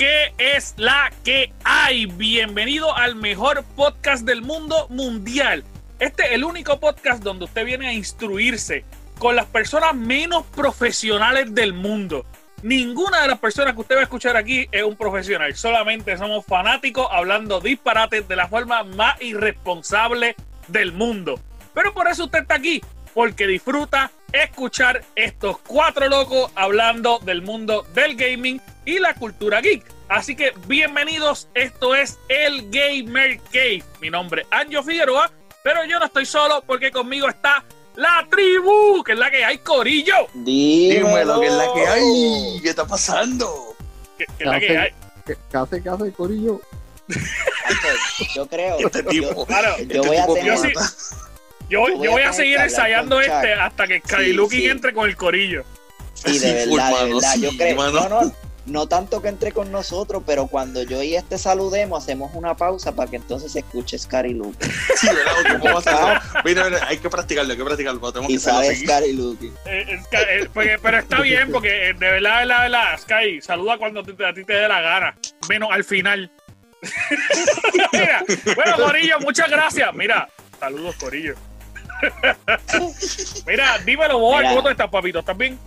[0.00, 2.06] Que es la que hay.
[2.06, 5.62] Bienvenido al mejor podcast del mundo mundial.
[5.98, 8.82] Este es el único podcast donde usted viene a instruirse
[9.18, 12.24] con las personas menos profesionales del mundo.
[12.62, 15.54] Ninguna de las personas que usted va a escuchar aquí es un profesional.
[15.54, 20.34] Solamente somos fanáticos hablando disparates de la forma más irresponsable
[20.68, 21.38] del mundo.
[21.74, 22.80] Pero por eso usted está aquí,
[23.12, 29.99] porque disfruta escuchar estos cuatro locos hablando del mundo del gaming y la cultura geek.
[30.10, 33.84] Así que bienvenidos, esto es el Gamer Cave.
[34.00, 35.30] Mi nombre es Anjo Figueroa,
[35.62, 37.64] pero yo no estoy solo porque conmigo está
[37.94, 40.16] la tribu, que es la que hay, Corillo.
[40.34, 42.60] Dímelo, que es la que hay.
[42.60, 43.76] ¿Qué está pasando?
[44.18, 44.90] Que, que es la que hay.
[45.24, 46.60] ¿Qué qué hace, qué hace, Corillo?
[48.34, 48.78] Yo creo.
[48.80, 49.46] Este tipo.
[49.46, 50.52] Claro, Yo Este voy a tipo tener.
[50.56, 50.72] yo sí-
[51.68, 55.64] yo, Yo voy a seguir ensayando este hasta que Sky Sí, entre con el Corillo.
[56.14, 57.34] Sí, de verdad, de verdad.
[57.38, 57.76] Yo sí, creo.
[57.76, 58.08] mano.
[58.08, 58.34] No, no,
[58.66, 62.92] no tanto que entre con nosotros, pero cuando yo y este saludemos, hacemos una pausa
[62.94, 64.56] para que entonces se escuche Scary Luke.
[64.96, 65.58] Sí, ¿verdad?
[65.60, 66.38] ¿Cómo va a ser eso?
[66.44, 68.12] Mira, mira, hay que practicarlo, hay que practicarlo.
[68.12, 68.76] Tenemos Y que sabe.
[68.76, 69.46] Scary Luke.
[69.46, 72.98] Eh, eh, eh, porque- pero está bien, porque eh, de verdad, de verdad, de verdad,
[73.00, 75.16] Sky, saluda cuando te- a ti te dé la gana,
[75.48, 76.30] menos al final.
[77.92, 78.24] Mira,
[78.56, 79.92] bueno, Corillo, muchas gracias.
[79.94, 81.34] Mira, saludos, Corillo.
[83.46, 84.50] Mira, dímelo vos, Mira.
[84.50, 85.18] ¿cómo tú estás, papito?
[85.20, 85.58] ¿Estás bien?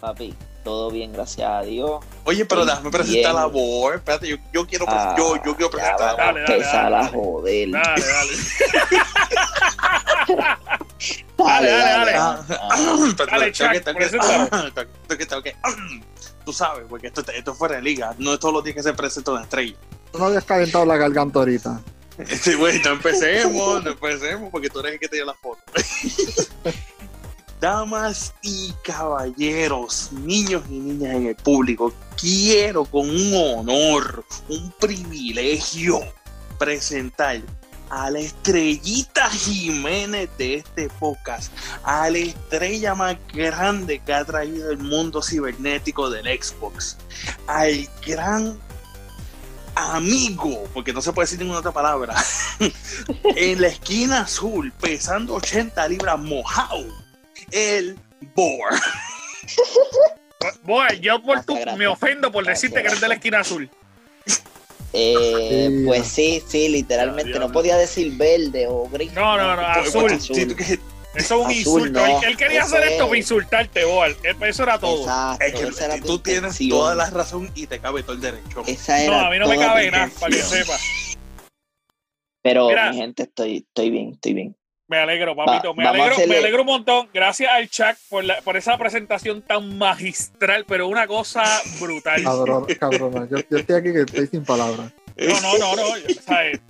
[0.00, 0.34] Papi,
[0.68, 2.04] todo bien, gracias a Dios.
[2.24, 3.34] Oye, pero déjame presentar Bien.
[3.34, 3.94] la voz.
[3.94, 6.14] Espérate, yo, yo quiero, Ah, yo, yo quiero presentar.
[6.14, 7.12] vamos a Dale, dale, empezar dale, a dale.
[7.16, 7.68] joder.
[7.70, 8.32] Dale, dale.
[11.38, 12.42] Dale, dale, dale.
[16.44, 18.14] Tú sabes, porque esto, esto es fuera de liga.
[18.18, 19.76] No es todos los días que se presenta una estrella.
[20.12, 21.80] Tú no habías calentado la garganta ahorita.
[22.26, 25.62] Sí, güey, no empecemos, no empecemos, porque tú eres el que te dio la foto.
[27.60, 36.00] Damas y caballeros, niños y niñas en el público, quiero con un honor, un privilegio,
[36.56, 37.40] presentar
[37.90, 41.52] a la estrellita Jiménez de este podcast,
[41.82, 46.96] a la estrella más grande que ha traído el mundo cibernético del Xbox,
[47.48, 48.56] al gran
[49.74, 52.14] amigo, porque no se puede decir ninguna otra palabra,
[53.36, 57.07] en la esquina azul, pesando 80 libras mojado,
[57.52, 57.98] el
[58.34, 58.74] Boar.
[60.62, 63.68] Boy, yo por tu, me ofendo por Gracias, decirte que eres de la esquina azul.
[64.92, 67.38] eh, pues sí, sí, literalmente.
[67.38, 69.12] No podía decir verde o gris.
[69.12, 70.02] No, no, no, Pues, azul.
[70.08, 70.78] pues, sí, tú que-
[71.14, 72.00] Eso es un Azul, insulto.
[72.00, 72.06] no.
[72.20, 73.08] Él, él quería Eso hacer esto es.
[73.08, 74.16] para insultarte, Boy.
[74.42, 75.00] Eso era todo.
[75.00, 76.70] Exacto, es que esa era tu tú tienes intención.
[76.70, 78.62] toda la razón y te cabe todo el derecho.
[78.66, 80.66] Esa era No, a mí no me cabe nada, para que intención.
[80.66, 80.78] sepa.
[82.42, 82.90] Pero Mira.
[82.92, 84.56] mi gente, estoy, estoy bien, estoy bien.
[84.88, 85.68] Me alegro, papito.
[85.74, 87.08] Va- me, alegro, hacerle- me alegro un montón.
[87.12, 91.44] Gracias al Chuck por, la- por esa presentación tan magistral, pero una cosa
[91.78, 92.22] brutal.
[92.22, 93.28] Cabrón, cabrona.
[93.30, 94.90] Yo, yo estoy aquí que estoy sin palabras.
[95.20, 95.82] No, no, no, no.
[96.24, 96.60] ¿sabes?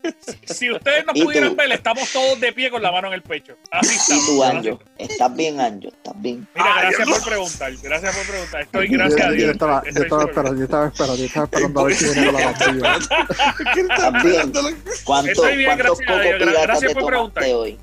[0.47, 3.55] Si ustedes nos pudieran ver, estamos todos de pie con la mano en el pecho.
[3.71, 4.27] Así Y estamos.
[4.27, 6.49] tú, Anjo, estás bien, Anjo, estás bien.
[6.55, 7.19] Mira, Ay, gracias Dios.
[7.19, 7.73] por preguntar.
[7.83, 8.61] Gracias por preguntar.
[8.63, 9.51] Estoy, Yo- gracias a yo, Dios.
[9.51, 12.41] estaba, yo estaba esperando, yo estaba esperando, yo estaba esperando a ver si venía con
[12.41, 12.99] la pastilla.
[13.75, 14.35] ¿Qué estás Estás bien.
[14.41, 14.61] esperando?
[15.05, 16.53] ¿Cuánto- Estoy bien, ¿Cuántos gracias a Dios.
[16.63, 17.45] Gracias te por preguntar.
[17.53, 17.79] hoy?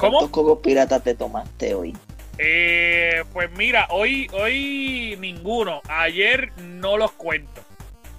[0.00, 0.18] ¿Cómo?
[0.18, 1.96] ¿Cuántos cocos piratas te tomaste hoy?
[2.38, 5.82] Eh, pues mira, hoy, hoy ninguno.
[5.88, 7.60] Ayer no los cuento.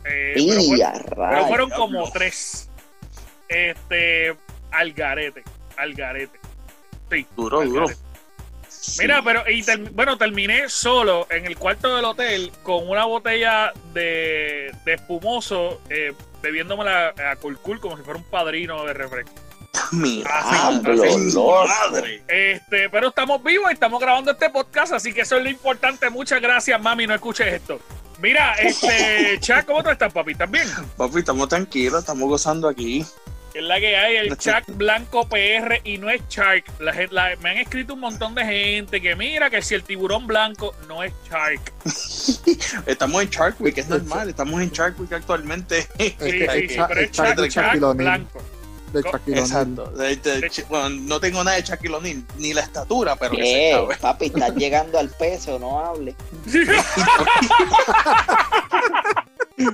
[0.06, 2.70] Eh, pero, ¡Y fue- a fueron como tres.
[3.50, 4.36] Este,
[4.72, 5.44] al garete,
[5.78, 6.40] al garete.
[7.10, 7.88] Sí, Duro, al duro.
[7.88, 8.02] garete.
[9.00, 13.74] Mira, pero y ter- bueno, terminé solo en el cuarto del hotel con una botella
[13.94, 19.34] de, de espumoso, eh, bebiéndomela a Culcul como si fuera un padrino de refresco.
[21.68, 22.24] Madre.
[22.28, 26.10] Este, pero estamos vivos y estamos grabando este podcast, así que eso es lo importante.
[26.10, 27.80] Muchas gracias, mami, no escuches esto.
[28.20, 30.32] Mira, este, Chuck, ¿cómo tú estás, papi?
[30.34, 30.68] ¿Estás bien?
[30.98, 33.06] Papi, estamos tranquilos, estamos gozando aquí.
[33.54, 36.64] Es la que hay, el Chuck Blanco PR y no es Shark.
[36.80, 40.26] La, la- me han escrito un montón de gente que mira que si el tiburón
[40.26, 41.74] blanco no es Shark.
[42.86, 45.82] Estamos en Shark Week, es normal, estamos en Shark Week actualmente.
[45.98, 47.94] Sí, sí, el sí, pero es O'Neal.
[47.96, 48.42] blanco.
[48.92, 49.46] De Shaquille O'Neal.
[49.46, 49.86] Exacto.
[49.92, 53.38] De- de- ch- bueno, no tengo nada de Shaquille O'Neal, ni la estatura, pero que
[53.38, 53.88] se ¿Qué?
[54.02, 56.16] Papi, estás llegando al peso, no hables.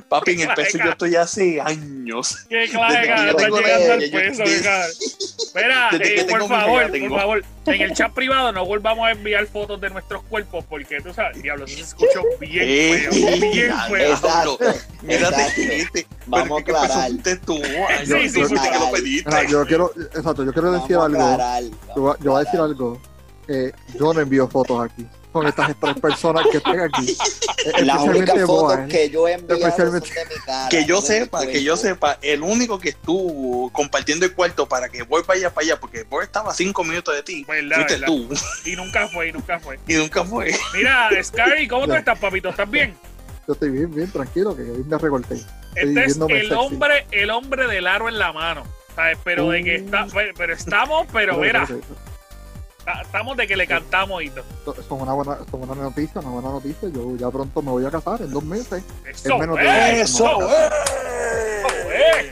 [0.09, 2.45] Papi, en el peso yo estoy hace años.
[2.49, 4.43] Qué clase, cara, está llegando al peso,
[5.91, 9.79] que eh, por favor, por favor, en el chat privado no volvamos a enviar fotos
[9.81, 14.13] de nuestros cuerpos porque tú sabes, diablo, eso se escuchó bien Eh, feo, bien feo.
[14.13, 14.59] Exacto.
[15.07, 16.07] Este.
[16.27, 17.07] Vamos a aclarar.
[17.09, 17.55] fuiste tú.
[17.55, 19.29] Sí, yo- sí, sé que lo pediste.
[19.29, 21.37] Mira, yo quiero, exacto, yo quiero decir algo.
[21.95, 22.01] Yo,
[22.31, 23.01] voy- a decir algo.
[23.47, 25.05] eh, yo no envío fotos aquí.
[25.37, 27.15] Con estas tres personas que están aquí.
[27.83, 28.87] Las únicas fotos eh.
[28.89, 30.69] que yo he enviado son Especialmente- de mi cara.
[30.69, 35.03] Que yo sepa, que yo sepa, el único que estuvo compartiendo el cuarto para que
[35.03, 37.93] voy para allá, para allá, porque vos estaba a cinco minutos de ti, Verdad, fuiste
[37.99, 38.07] verdad.
[38.07, 38.29] tú,
[38.65, 39.79] Y nunca fue, y nunca fue.
[39.87, 40.55] y nunca fue.
[40.73, 42.49] Mira, Scary, ¿cómo tú estás, papito?
[42.49, 42.95] ¿Estás bien?
[43.47, 45.35] Yo estoy bien, bien tranquilo, que hoy me recorté.
[45.75, 46.53] Este es el sexy.
[46.53, 48.63] hombre, el hombre del aro en la mano.
[48.95, 49.19] ¿sabes?
[49.23, 51.67] Pero de que está, pero estamos, pero mira,
[53.01, 54.73] estamos de que le cantamos y todo.
[54.79, 56.89] es una buena, es una noticia, una buena noticia.
[56.89, 58.83] Yo ya pronto me voy a casar en dos meses.
[59.05, 59.69] Eso, menos de es,
[59.99, 60.39] meses ¡Eso!
[61.91, 62.31] eh.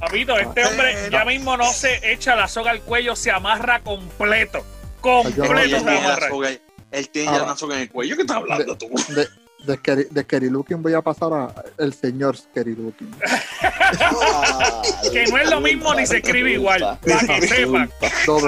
[0.00, 4.64] Papito, este hombre ya mismo no se echa la soga al cuello, se amarra completo.
[5.00, 6.28] Completo se tiene, la amarra.
[6.28, 6.48] soga,
[6.90, 7.44] él tiene ya Ah.
[7.44, 8.16] una soga en el cuello.
[8.16, 8.88] ¿Qué estás hablando tú?
[9.14, 9.28] De,
[9.64, 13.14] de, Scary- de Scary Looking voy a pasar a el señor Scary Looking.
[15.12, 17.90] Que no es lo mismo ni se escribe igual, para que sepan.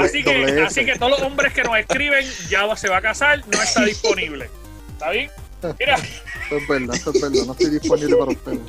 [0.03, 3.43] Así que, así que todos los hombres que nos escriben ya se va a casar,
[3.47, 4.51] no está disponible.
[4.93, 5.31] ¿Está bien?
[5.79, 7.45] Mira, Eso es verdad, eso es verdad.
[7.47, 8.61] No estoy disponible para ustedes.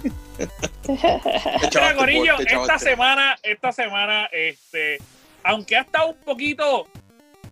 [1.73, 4.99] Mira, Corillo, esta semana, esta semana, este,
[5.43, 6.87] aunque ha estado un poquito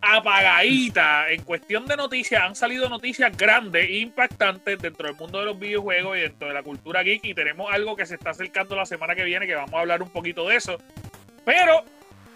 [0.02, 5.46] apagadita en cuestión de noticias, han salido noticias grandes e impactantes dentro del mundo de
[5.46, 8.76] los videojuegos y dentro de la cultura geek y tenemos algo que se está acercando
[8.76, 10.78] la semana que viene que vamos a hablar un poquito de eso.
[11.44, 11.84] Pero,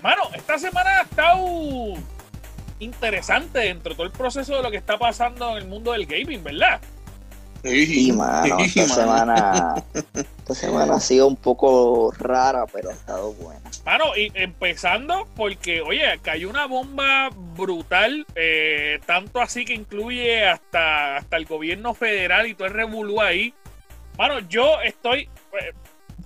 [0.01, 1.95] mano, esta semana ha estado
[2.79, 6.05] interesante dentro de todo el proceso de lo que está pasando en el mundo del
[6.05, 6.79] gaming, ¿verdad?
[7.63, 8.95] Sí, mano, Sí, esta mano.
[8.95, 9.83] semana,
[10.13, 13.59] esta semana ha sido un poco rara, pero ha estado buena.
[13.85, 21.17] Mano, y empezando porque, oye, cayó una bomba brutal, eh, tanto así que incluye hasta,
[21.17, 23.53] hasta el gobierno federal y todo el revolú ahí.
[24.17, 25.23] Mano, yo estoy,
[25.59, 25.73] eh,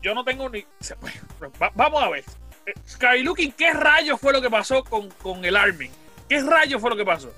[0.01, 0.63] yo no tengo ni...
[1.61, 2.23] va- vamos a ver.
[2.65, 5.89] Eh, Skylooking, ¿qué rayos fue lo que pasó con, con el Army?
[6.29, 7.31] ¿Qué rayos fue lo que pasó?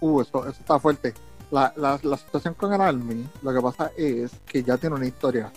[0.00, 1.14] Uh, eso, eso está fuerte.
[1.54, 5.52] La, situación con el Army, lo que pasa es que ya tiene una historia.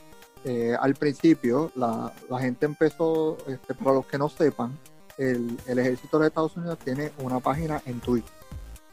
[0.46, 4.78] Eh, al principio, la, gente empezó, este, para los que no sepan,
[5.18, 8.28] el, ejército de Estados Unidos tiene una página en Twitch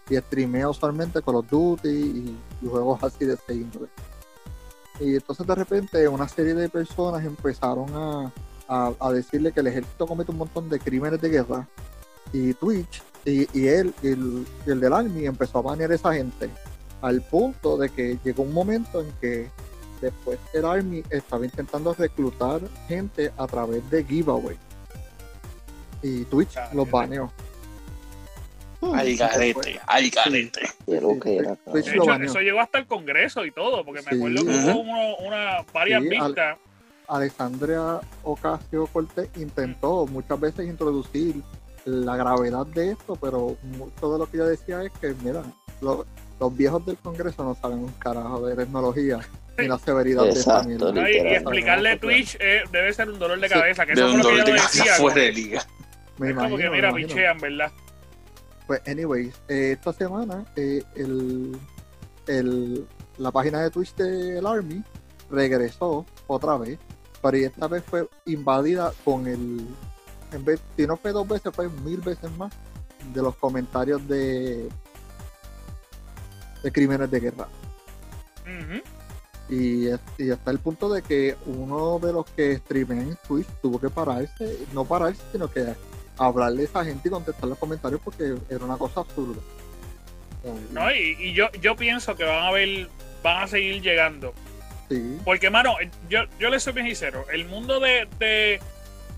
[0.09, 3.89] y streamea usualmente Call of Duty y, y juegos así de ese índole.
[4.99, 8.33] Y entonces de repente una serie de personas empezaron
[8.67, 11.69] a, decirle que el ejército comete un montón de crímenes de guerra
[12.33, 16.51] y Twitch y, él y el, el del Army empezó a banear a esa gente
[17.05, 19.51] al punto de que llegó un momento en que
[20.01, 24.57] después el Army estaba intentando reclutar gente a través de giveaway.
[26.03, 27.31] Y Twitch Ah, los baneó.
[28.81, 30.61] Al garete, al garete.
[30.87, 34.17] Eso llegó hasta el Congreso y todo, porque me Sí.
[34.17, 36.59] acuerdo que hubo uno- una, varias Sí, al- vistas.
[37.07, 41.43] Alexandria Ocasio Cortés intentó muchas veces introducir
[41.85, 45.43] la gravedad de esto, pero mucho de lo que ella decía es que, mira,
[45.83, 46.07] lo-
[46.45, 49.21] los viejos del Congreso no saben un carajo de tecnología
[49.59, 51.11] ni la severidad Exacto, de esta mierda.
[51.11, 53.55] Y, y explicarle Twitch eh, debe ser un dolor de Sí.
[53.55, 54.95] cabeza, que De eso un lo que cabeza decía.
[54.95, 55.63] fuera de liga.
[56.19, 57.73] Me es como imagino, que mira, pichean, ¿verdad?
[58.67, 61.57] Pues, anyways, eh, esta semana eh, el,
[62.27, 62.87] el-
[63.19, 64.83] la página de Twitch del Army
[65.31, 66.79] regresó otra vez,
[67.23, 69.67] pero esta vez fue invadida con el.
[70.33, 72.53] En vez, si no fue dos veces, fue mil veces más
[73.13, 74.69] de los comentarios de,
[76.65, 77.47] de crímenes de guerra.
[79.49, 83.79] Y, y hasta el punto de que uno de los que streamean en Twitch tuvo
[83.79, 85.75] que pararse, no pararse, sino que
[86.17, 89.41] hablarle a esa gente y contestar los comentarios porque era una cosa absurda.
[90.73, 90.91] ¿no?
[90.93, 92.89] Y, y yo, yo pienso que van a ver,
[93.23, 94.33] van a seguir llegando.
[94.89, 95.77] Sí, Porque, mano,
[96.09, 98.61] yo, yo les soy bien sincero, el mundo de, de,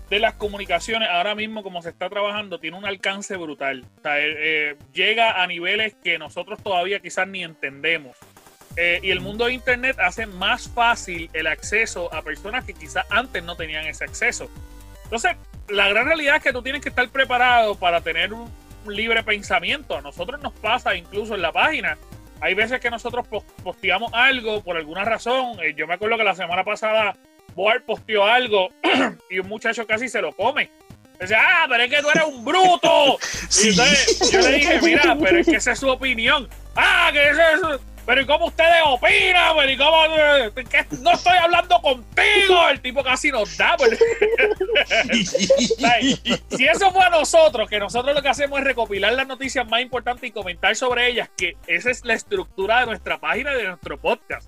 [0.09, 3.83] de las comunicaciones ahora mismo como se está trabajando tiene un alcance brutal.
[3.97, 8.15] O sea, eh, eh, llega a niveles que nosotros todavía quizás ni entendemos.
[8.77, 13.05] Eh, y el mundo de Internet hace más fácil el acceso a personas que quizás
[13.09, 14.49] antes no tenían ese acceso.
[15.03, 15.35] Entonces,
[15.67, 18.49] la gran realidad es que tú tienes que estar preparado para tener un
[18.87, 19.97] libre pensamiento.
[19.97, 21.97] A nosotros nos pasa incluso en la página.
[22.39, 25.57] Hay veces que nosotros pos- posteamos algo por alguna razón.
[25.75, 27.17] Yo me acuerdo que la semana pasada
[27.57, 28.69] Boar posteó algo
[29.31, 30.69] y un muchacho casi se lo come.
[31.19, 33.17] Dice, ah, pero es que tú eres un bruto.
[33.47, 33.69] Y Sí.
[33.69, 36.47] entonces yo le dije, mira, pero es que esa es su opinión.
[36.75, 37.81] Ah, que eso es.
[38.05, 39.55] Pero ¿y cómo ustedes opinan?
[39.57, 40.03] Pero ¿y cómo?
[40.69, 42.69] que no estoy hablando contigo.
[42.69, 43.75] El tipo casi nos da.
[43.79, 43.97] pero-
[45.79, 46.21] ¿sabes?
[46.49, 49.81] si eso fue a nosotros, que nosotros lo que hacemos es recopilar las noticias más
[49.81, 53.63] importantes y comentar sobre ellas, que esa es la estructura de nuestra página y de
[53.69, 54.47] nuestro podcast.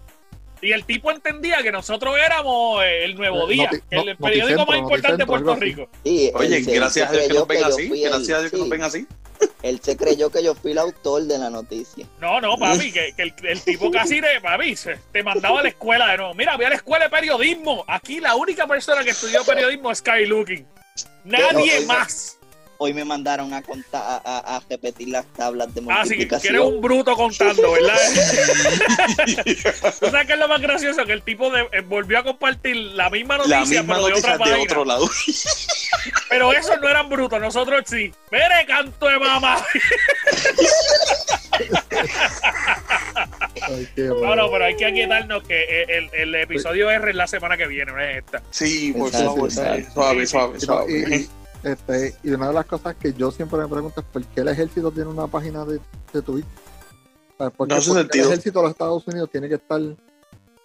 [0.61, 4.77] Y el tipo entendía que nosotros éramos eh, el Nuevo Día, noti- el periódico más
[4.77, 5.55] importante de Puerto.
[5.55, 5.89] Rico.
[6.03, 7.87] Sí, Oye, gracias a Dios que nos ven así.
[8.01, 9.07] Gracias a Dios que nos ven así.
[9.63, 12.05] Él se creyó que yo fui el autor de la noticia.
[12.19, 15.63] No, no, papi, que, que el, el tipo casi te, papi, se- te mandaba a
[15.63, 16.33] la escuela de nuevo.
[16.33, 17.85] Mira, voy a la escuela de periodismo.
[17.87, 20.65] Aquí la única persona que estudió periodismo es Sky Looking.
[21.23, 22.37] Nadie más.
[22.81, 26.35] Hoy me mandaron a contar, a, a- a repetir las tablas de Así que, que
[26.35, 26.55] multiplicación.
[26.55, 27.93] eres un bruto contando, ¿verdad?
[29.99, 31.05] ¿Tú sabes qué es lo más gracioso?
[31.05, 34.13] Que el tipo de- eh, volvió a compartir la misma La noticia, misma pero de
[34.13, 35.09] otra de otro lado.
[36.29, 38.13] Pero esos no eran brutos, nosotros sí.
[38.31, 39.57] ¡Mire, canto de mamá!
[43.61, 44.35] Ay, No, bueno.
[44.35, 47.67] no, pero hay que aquietarnos que eh, el, el episodio R es la semana que
[47.67, 48.41] viene, no es esta.
[48.51, 50.27] Sí, por favor, suave, suave, Y,
[50.61, 51.27] suave.
[51.63, 54.41] Y- este, y una de las cosas que yo siempre me pregunto es por qué
[54.41, 55.79] el ejército tiene una página de,
[56.13, 56.45] de Twitch.
[56.45, 58.25] O sea, ¿por qué- No hace por qué sentido.
[58.25, 59.81] El ejército de los Estados Unidos tiene que estar.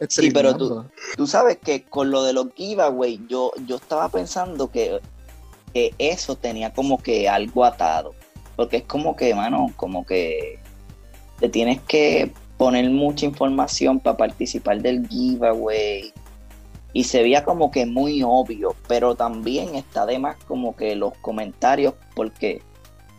[0.09, 0.85] Sí, pero tú-?
[1.17, 5.01] Tú sabes que con lo de los giveaway, yo, yo estaba pensando que,
[5.73, 8.15] que eso tenía como que algo atado.
[8.57, 10.59] Porque es como que, mano, como que
[11.41, 16.13] te tienes que poner mucha información para participar del giveaway.
[16.95, 21.13] Y se veía como que muy obvio, pero también está de más como que los
[21.19, 22.63] comentarios, porque,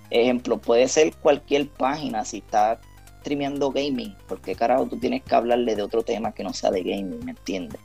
[0.10, 2.80] ejemplo, puede ser cualquier página, si está
[3.20, 6.84] streameando gaming, porque carajo tú tienes que hablarle de otro tema que no sea de
[6.84, 7.82] gaming, ¿me entiendes?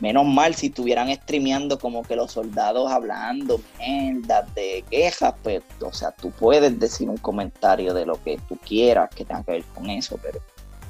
[0.00, 5.92] Menos mal si estuvieran streameando como que los soldados hablando mierdas de quejas, pues, o
[5.94, 9.64] sea, tú puedes decir un comentario de lo que tú quieras que tenga que ver
[9.74, 10.40] con eso, pero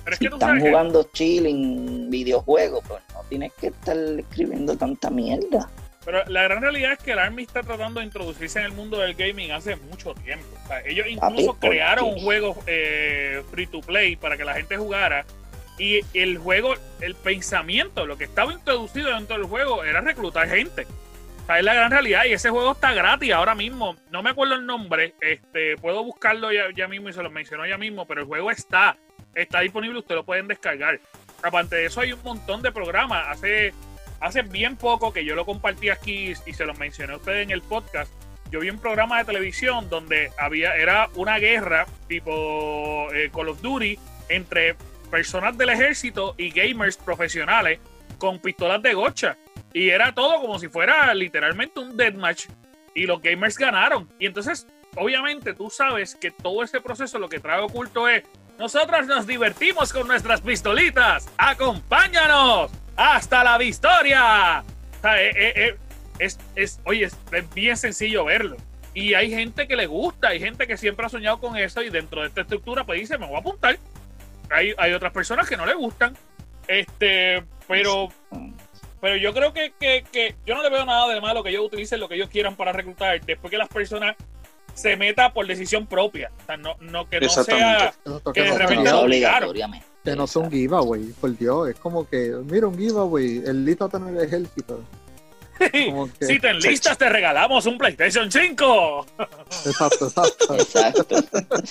[0.06, 3.66] Pero es si que tú están sabes que- jugando chilling videojuegos, pues no tienes que
[3.66, 5.68] estar escribiendo tanta mierda.
[6.04, 8.98] Pero la gran realidad es que el Army está tratando de introducirse en el mundo
[9.00, 10.46] del gaming hace mucho tiempo.
[10.64, 14.54] O sea, ellos incluso ¿por crearon un juego eh, free to play para que la
[14.54, 15.26] gente jugara.
[15.78, 20.86] Y el juego, el pensamiento, lo que estaba introducido dentro del juego era reclutar gente.
[21.42, 22.25] O sea, es la gran realidad.
[22.25, 23.96] Y ese juego está gratis ahora mismo.
[24.12, 25.14] No me acuerdo el nombre.
[25.20, 28.06] Este, puedo buscarlo ya, ya mismo y se lo mencionó ya mismo.
[28.06, 28.96] Pero el juego está.
[29.36, 30.00] Está disponible.
[30.00, 30.98] Ustedes lo pueden descargar.
[31.42, 33.24] Aparte de eso, hay un montón de programas.
[33.28, 33.72] Hace
[34.20, 37.50] hace bien poco que yo lo compartí aquí y se lo mencioné a ustedes en
[37.50, 38.12] el podcast.
[38.50, 43.60] Yo vi un programa de televisión donde había era una guerra tipo eh, Call of
[43.60, 44.76] Duty entre
[45.10, 47.80] personas del ejército y gamers profesionales
[48.18, 49.36] con pistolas de gocha.
[49.72, 52.46] Y era todo como si fuera literalmente un deathmatch.
[52.94, 54.08] Y los gamers ganaron.
[54.18, 58.22] Y entonces, obviamente, tú sabes que todo ese proceso lo que trae oculto es
[58.58, 61.28] nosotros nos divertimos con nuestras pistolitas.
[61.36, 62.70] ¡Acompáñanos!
[62.96, 64.64] ¡Hasta la victoria!
[65.04, 65.76] Eh, eh, eh,
[66.18, 68.56] es, es- oye, es bien sencillo verlo.
[68.94, 71.90] Y hay gente que le gusta, hay gente que siempre ha soñado con eso y
[71.90, 73.78] dentro de esta estructura pues dice, me voy a apuntar.
[74.50, 76.16] Hay, hay otras personas que no le gustan.
[76.66, 78.08] Este, pero,
[79.00, 81.66] pero yo creo que, que, que yo no le veo nada de malo que ellos
[81.66, 84.16] utilicen lo que ellos quieran para reclutar después que las personas
[84.76, 86.30] se meta por decisión propia.
[86.42, 89.49] O sea, no, no que no sea que de no, repente sea- lo No obligaron.
[89.50, 89.87] obligatoriamente.
[90.04, 91.68] que no sea un giveaway, por Dios.
[91.71, 93.38] Es como que, mira, un giveaway.
[93.45, 94.80] El listo tener el ejército.
[95.58, 99.06] Que- Si te enlistas, te regalamos un PlayStation 5.
[99.66, 100.54] Exacto, exacto.
[100.54, 101.18] Exacto,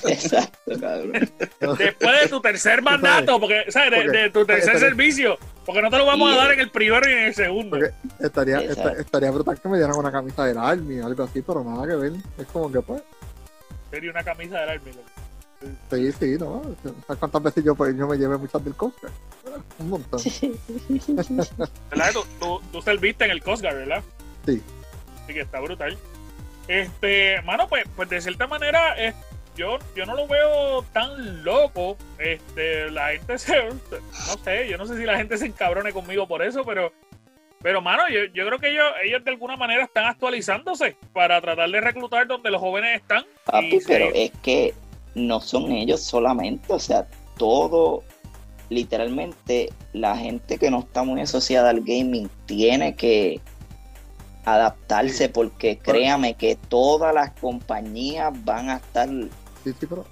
[0.08, 1.32] exacto, cabrón.
[1.78, 4.12] Después de tu tercer mandato, porque, ¿sabes?
[4.12, 5.38] De, de tu tercer servicio.
[5.66, 7.78] Porque no te lo vamos a dar en el primero y en el segundo.
[8.20, 11.64] Estaría, esta- estaría brutal que me dieran una camisa del Army o algo así, pero
[11.64, 12.12] nada que ver.
[12.38, 13.02] Es como que, pues,
[13.92, 14.92] Sería una camisa del Army.
[14.92, 15.10] loco.
[15.90, 16.62] Sí, sí, ¿no?
[17.08, 19.14] ¿Sabes cuántas veces yo, pues, yo me llevé muchas del Coast Guard?
[19.80, 20.20] Un montón.
[21.90, 22.12] ¿Verdad?
[22.14, 24.04] Tú, tú, tú serviste en el Coast Guard, ¿verdad?
[24.46, 24.62] Sí.
[25.24, 25.98] Así que está brutal.
[26.68, 29.16] Este, mano, pues, pues de cierta manera, es-
[29.56, 31.96] yo, yo no lo veo tan loco.
[32.20, 33.66] Este, la gente se.
[33.70, 36.92] No sé, yo no sé si la gente se encabrone conmigo por eso, pero.
[37.62, 41.68] Pero, mano, yo, yo creo que ellos, ellos de alguna manera están actualizándose para tratar
[41.70, 43.24] de reclutar donde los jóvenes están.
[43.46, 44.74] Papi, pero se- es que
[45.16, 47.08] no son ellos solamente, o sea,
[47.38, 48.04] todo,
[48.70, 53.42] literalmente, la gente que no está muy asociada al gaming tiene que
[54.44, 59.10] adaptarse porque créame que todas las compañías van a estar,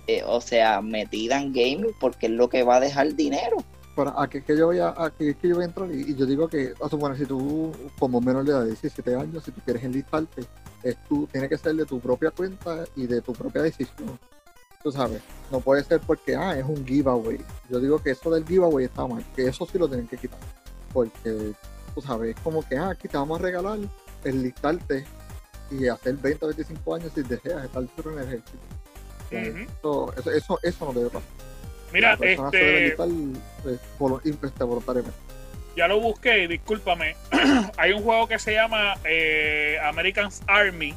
[0.07, 3.57] eh, o sea, metidas en gaming porque es lo que va a dejar dinero.
[3.95, 6.11] pero aquí es que yo voy a, aquí es que yo voy a entrar y,
[6.11, 9.43] y yo digo que, a suponer, si tú, como menor de edad de 17 años,
[9.43, 10.43] si tú quieres enlistarte,
[10.81, 14.19] es tú, tiene que ser de tu propia cuenta y de tu propia decisión.
[14.83, 17.39] Tú sabes, no puede ser porque, ah, es un giveaway.
[17.69, 20.39] Yo digo que eso del giveaway está mal, que eso sí lo tienen que quitar.
[20.91, 21.53] Porque,
[21.95, 23.79] tú sabes, es como que, ah, aquí te vamos a regalar
[24.25, 25.05] enlistarte
[25.71, 28.57] y hacer 20 o 25 años si deseas estar en el ejército.
[29.31, 31.29] Eso, eso, eso, eso no debe pasar.
[31.91, 35.17] Mira, este, enlistar eh, volu- este, voluntariamente.
[35.75, 37.15] ya lo busqué, discúlpame.
[37.77, 40.93] Hay un juego que se llama eh, American Army,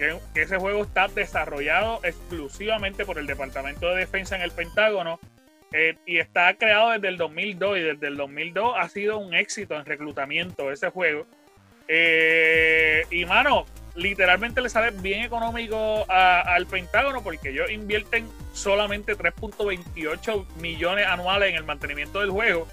[0.00, 5.20] que, ese juego está desarrollado exclusivamente por el Departamento de Defensa en el Pentágono
[5.72, 9.76] eh, y está creado desde el 2002 y desde el 2002 ha sido un éxito
[9.76, 11.26] en reclutamiento ese juego.
[11.92, 20.46] Eh, y mano, literalmente le sale bien económico al Pentágono porque ellos invierten solamente 3.28
[20.60, 22.66] millones anuales en el mantenimiento del juego,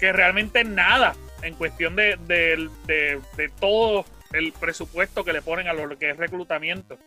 [0.00, 4.04] que realmente nada en cuestión de- de- de todo
[4.34, 6.98] el presupuesto que le ponen a lo que es reclutamiento.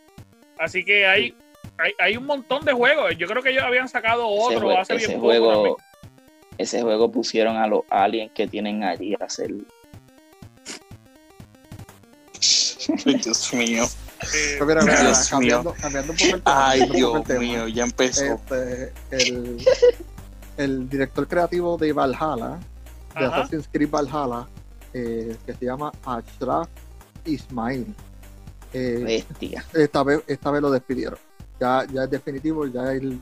[0.58, 1.36] Así que hay,
[1.78, 3.16] hay, hay un montón de juegos.
[3.18, 5.52] Yo creo que ellos habían sacado otro hace ese bien poco también.
[5.52, 5.78] juego,
[6.58, 9.52] ese juego pusieron a los aliens que tienen allí a hacer.
[13.06, 13.84] Dios mío.
[13.84, 16.70] Eh, Pero mira, mira, Dios cambiando, cambiando un poco el tema.
[16.70, 17.40] Ay, Dios poco el tema.
[17.40, 18.24] mío, ya empezó.
[18.26, 19.66] Este, el,
[20.58, 22.58] el director creativo de Valhalla,
[23.20, 23.42] de Ajá.
[23.42, 24.48] Assassin's Creed Valhalla,
[24.94, 26.68] eh, que se llama Ashraf
[27.28, 27.94] Ismail.
[28.74, 29.64] Eh, Bestia.
[29.74, 31.20] esta, vez, esta vez lo despidieron.
[31.60, 33.20] Ya, ya es definitivo, ya él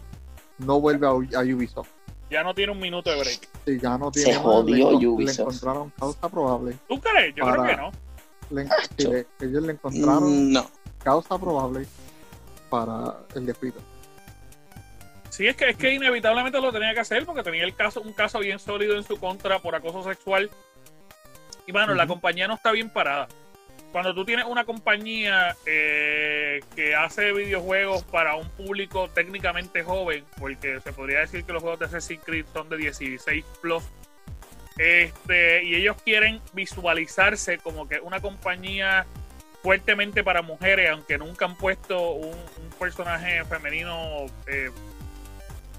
[0.58, 1.90] no vuelve a, a Ubisoft.
[2.30, 3.50] ya no tiene un minuto de break.
[3.66, 5.40] Sí, ya no Se tiene más, jodió le, encon- le Ubisoft.
[5.40, 6.78] encontraron causa probable.
[6.88, 7.36] ¿Tú crees?
[7.36, 7.92] Yo Para- creo que no.
[8.52, 10.70] Le en- sí, le- ellos le encontraron No.
[11.04, 11.86] causa probable
[12.70, 13.76] para el despido.
[15.30, 18.14] Sí, es que, es que inevitablemente lo tenía que hacer porque tenía el caso, un
[18.14, 20.50] caso bien sólido en su contra por acoso sexual.
[21.68, 23.28] Y bueno, la compañía no está bien parada.
[23.96, 30.82] Cuando tú tienes una compañía eh, que hace videojuegos para un público técnicamente joven, porque
[30.82, 33.86] se podría decir que los juegos de Assassin's Creed son de 16 plus,
[34.78, 39.06] este, y ellos quieren visualizarse como que una compañía
[39.64, 42.36] fuertemente para mujeres, aunque nunca han puesto un,
[42.78, 44.72] personaje femenino eh,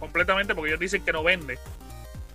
[0.01, 1.59] completamente, porque ellos dicen que no vende.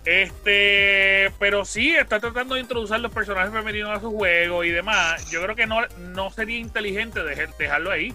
[0.04, 5.30] Este, pero sí, está tratando de introducir los personajes femeninos a su juego y demás.
[5.30, 8.12] Yo creo que no, no sería inteligente dejar- dejarlo ahí.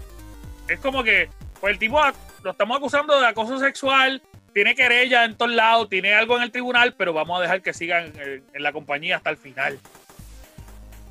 [0.68, 1.30] Es como que,
[1.62, 2.00] pues el tipo
[2.44, 4.22] lo estamos acusando de acoso sexual,
[4.54, 7.74] tiene querella en todos lados, tiene algo en el tribunal, pero vamos a dejar que
[7.74, 9.80] sigan en, en la compañía hasta el final.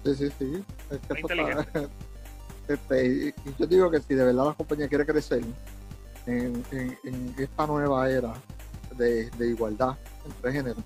[0.04, 0.64] Sí, sí, sí.
[0.90, 1.88] Es que está-
[2.68, 5.40] este, y yo digo que si de verdad la compañía quiere crecer
[6.26, 8.34] en, en- en esta nueva era
[8.96, 10.82] de, de igualdad entre géneros,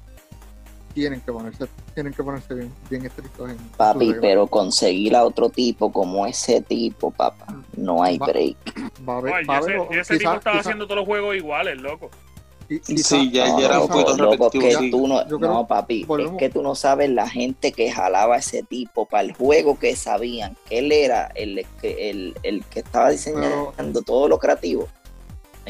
[0.95, 5.49] tienen que ponerse, tienen que ponerse bien, bien estrictos en Papi, pero conseguir a otro
[5.49, 8.57] tipo como ese tipo, papá, no hay Va- break.
[9.09, 12.11] va a va a ese, tipo estaba quizá- haciendo todos los juegos iguales, loco.
[12.69, 14.81] qui- quizá- Sí, ya, No, ya era un loco, poquito loco, repetitivo.
[14.81, 17.91] que tú no, creo- no, papi, volvemos- es que tú no sabes la gente que
[17.91, 22.35] jalaba a ese tipo para el juego que sabían que él era el que, el,
[22.45, 24.89] el que estaba diseñando todo lo creativo.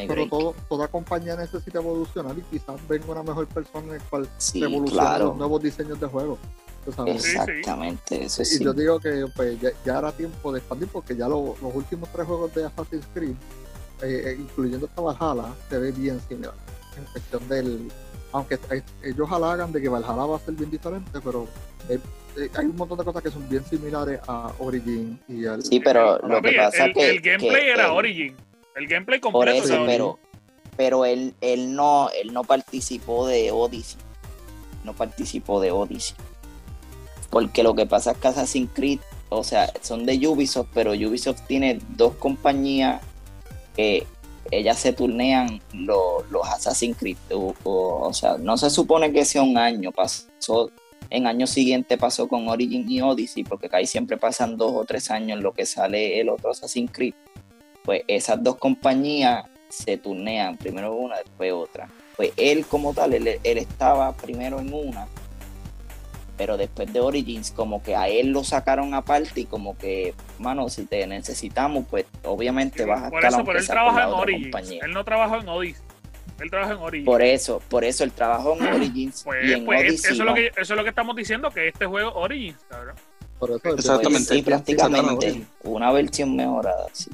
[0.07, 4.27] Pero todo, toda compañía necesita evolucionar y quizás venga una mejor persona en el cual
[4.37, 5.25] Sí, revolucione claro.
[5.25, 6.37] los nuevos diseños de juego.
[6.85, 7.21] tú sabes.
[7.21, 7.37] Sí, sí.
[7.37, 8.63] Exactamente, eso Y sí.
[8.63, 12.09] yo digo que pues, ya, ya era tiempo de expandir porque ya lo- los últimos
[12.11, 13.35] tres juegos de Assassin's Creed,
[14.01, 16.53] eh, eh, incluyendo esta Valhalla, se ve bien similar.
[16.97, 17.91] En cuestión del.
[18.33, 21.47] Aunque eh, ellos halagan de que Valhalla va a ser bien diferente, pero
[21.87, 21.99] eh,
[22.37, 25.61] eh, hay un montón de cosas que son bien similares a Origin y al.
[25.63, 28.35] Sí, pero lo que pasa el, que- el gameplay que era el- Origin.
[28.75, 29.87] El gameplay Por completo eso, era Origin.
[29.97, 30.19] pero,
[30.77, 33.99] pero él, él no, él no participó de Odyssey.
[34.83, 36.15] No participó de Odyssey.
[37.29, 41.41] Porque lo que pasa es que Assassin's Creed, o sea, son de Ubisoft, pero Ubisoft
[41.47, 43.01] tiene dos compañías
[43.75, 44.05] que
[44.49, 47.17] ellas se turnean los, los Assassin's Creed.
[47.33, 50.71] O, o- o sea, no se supone que sea un año, pasó,
[51.09, 55.09] en año siguiente pasó con Origin y Odyssey, porque ahí siempre pasan dos o tres
[55.11, 57.13] años en lo que sale el otro Assassin's Creed.
[57.83, 61.87] Pues esas dos compañías se turnean, primero una, después otra.
[62.15, 65.07] Pues él como tal, él, él estaba primero en una,
[66.37, 70.69] pero después de Origins como que a él lo sacaron aparte y como que, mano,
[70.69, 74.09] si te necesitamos, pues obviamente vas a por estar eso, pero él trabaja la en
[74.09, 74.43] otra Origins.
[74.51, 74.81] compañía.
[74.85, 75.83] Él no trabajó en Odyssey.
[76.39, 77.05] Él trabaja en Origins.
[77.05, 80.13] Por eso, por eso el trabajo en Origins pues, y en pues, Odyssey.
[80.13, 82.95] eso, es lo que, eso es lo que estamos diciendo, que este juego Origins, cabrón.
[83.37, 84.27] por eso Exactamente.
[84.27, 87.11] Pues sí, prácticamente una versión mejorada, sí.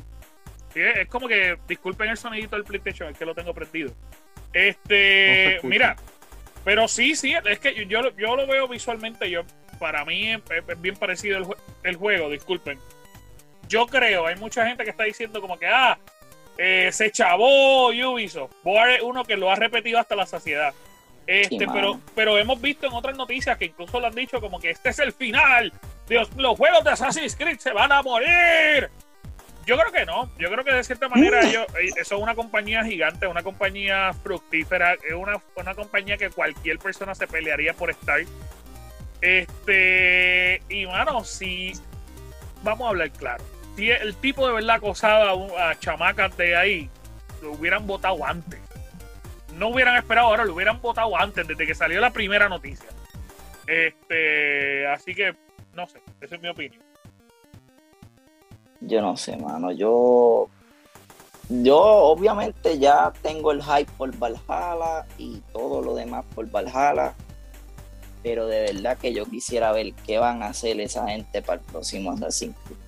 [0.77, 3.91] Sí, es como que, disculpen el sonidito del PlayStation, es que lo tengo prendido.
[4.53, 5.95] Este, mira,
[6.63, 9.41] pero sí, sí, es que yo, yo, lo- yo lo veo visualmente, yo
[9.79, 11.45] para mí es, es bien parecido el,
[11.83, 12.79] el juego, disculpen.
[13.67, 15.97] Yo creo, hay mucha gente que está diciendo como que, ah,
[16.57, 18.51] eh, se chavó Ubisoft.
[18.63, 20.73] Boar es uno que lo ha repetido hasta la saciedad.
[21.27, 24.59] Este, Sí, pero, pero hemos visto en otras noticias que incluso lo han dicho como
[24.59, 25.71] que este es el final.
[26.07, 28.89] Dios, los juegos de Assassin's Creed se van a morir.
[29.67, 30.32] Yo creo que no.
[30.39, 34.93] Yo creo que de cierta manera ellos eh, son una compañía gigante, una compañía fructífera,
[34.93, 38.21] es una, una compañía que cualquier persona se pelearía por estar.
[39.19, 41.73] Este, y mano, si
[42.63, 43.43] vamos a hablar claro.
[43.75, 46.89] si el tipo de verdad acosaba a, a chamacas de ahí,
[47.41, 48.62] lo hubieran votado antes.
[49.56, 52.88] No hubieran esperado ahora, lo hubieran votado antes, desde que salió la primera noticia.
[53.65, 55.36] Este, así que,
[55.73, 56.82] no sé, esa es mi opinión.
[58.81, 59.71] Yo no sé, mano.
[59.71, 60.49] Yo.
[61.49, 67.13] Yo, obviamente, ya tengo el hype por Valhalla y todo lo demás por Valhalla.
[68.21, 71.65] Pero de verdad que yo quisiera ver qué van a hacer esa gente para el
[71.65, 72.87] próximo Assassin's Creed.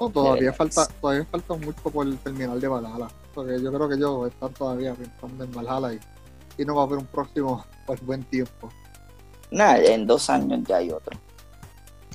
[0.00, 3.08] No, todavía falta, todavía falta mucho por el terminal de Valhalla.
[3.34, 6.84] Porque yo creo que ellos están todavía pensando en Valhalla y, y no va a
[6.84, 8.70] haber un próximo por buen tiempo.
[9.50, 11.18] Nada, en dos años ya hay otro.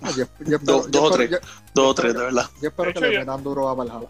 [0.01, 0.23] No, yo- yo
[0.58, 1.29] espero- Dos- o tres.
[1.73, 2.45] Dos o tres, de verdad.
[2.62, 4.06] Yo espero que le metan duro a Valhalla.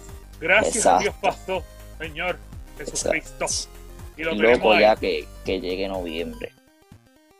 [0.40, 0.96] Gracias Exacto.
[0.96, 1.64] a Dios pasó,
[1.98, 2.38] Señor
[2.78, 3.46] Jesucristo.
[4.16, 6.52] Y lo loco ya que, que llegue noviembre.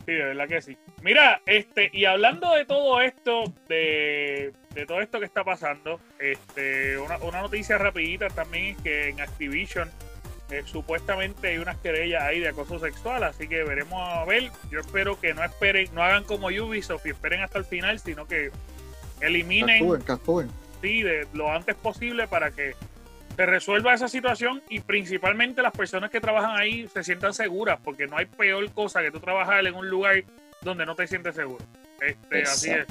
[0.06, 0.76] Sí, de verdad que sí.
[1.02, 6.98] Mira, este, y hablando de todo esto, de, de todo esto que está pasando, este,
[6.98, 9.90] una, una noticia rapidita también es que en Activision
[10.52, 14.50] eh, supuestamente hay unas querellas ahí de acoso sexual, así que veremos a ver.
[14.70, 18.26] Yo espero que no esperen, no hagan como Ubisoft y esperen hasta el final, sino
[18.26, 18.50] que
[19.20, 19.82] eliminen
[20.82, 22.74] sí, de lo antes posible para que
[23.34, 28.06] se resuelva esa situación y principalmente las personas que trabajan ahí se sientan seguras, porque
[28.06, 30.22] no hay peor cosa que tú trabajar en un lugar
[30.60, 31.64] donde no te sientes seguro.
[31.98, 32.86] Este, así es.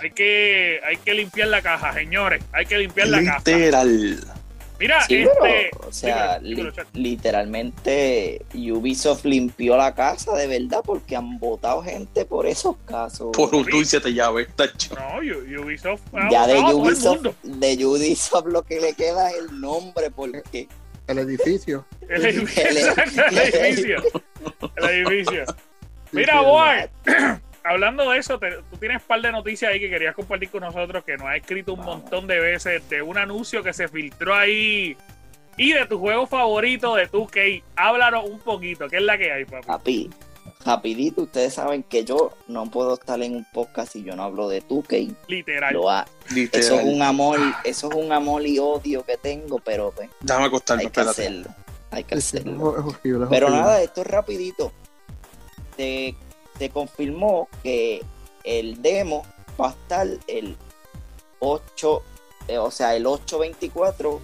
[0.00, 2.44] Hay que, hay que limpiar la caja, señores.
[2.52, 3.42] Hay que limpiar la caja.
[3.46, 4.20] Literal.
[4.84, 5.30] Mira, Sí, este.
[5.40, 12.24] pero, o sea, li- literalmente Ubisoft limpió la casa de verdad porque han votado gente
[12.26, 13.28] por esos casos.
[13.32, 14.94] Por un siete llaves, tacho.
[14.94, 16.02] No, Ubisoft.
[16.30, 20.68] ya de Ubisoft, de Ubisoft lo que le queda es el nombre porque
[21.06, 21.86] El edificio.
[22.08, 22.68] El edificio.
[22.68, 24.02] El- edificio.
[24.76, 25.44] El edificio.
[26.12, 29.90] Mira, Sí, Boy, hablando de eso, te- tú tienes un par de noticias ahí que
[29.90, 32.02] querías compartir con nosotros que nos ha escrito un Vamos.
[32.02, 34.96] montón de veces de un anuncio que se filtró ahí
[35.56, 37.62] y de tu juego favorito de 2K.
[37.76, 39.66] Háblanos un poquito, ¿qué es la que hay, papi?
[39.66, 40.10] Papi,
[40.64, 44.48] rapidito, ustedes saben que yo no puedo estar en un podcast si yo no hablo
[44.48, 45.72] de tu que Literal.
[45.74, 46.06] lo ha-
[46.52, 50.46] eso es un amor, eso es un amor y odio que tengo, pero pues, Déjame
[50.46, 51.22] acostarme, hay que espérate.
[51.22, 51.48] hacerlo,
[51.90, 52.52] hay que hacerlo.
[52.78, 54.72] es horrible, es Pero nada, esto es rapidito.
[55.76, 56.14] Se,
[56.58, 58.02] se confirmó que
[58.44, 59.24] el demo
[59.60, 60.56] va a estar el
[61.40, 62.02] 8,
[62.48, 64.20] eh, o sea, el 8-24,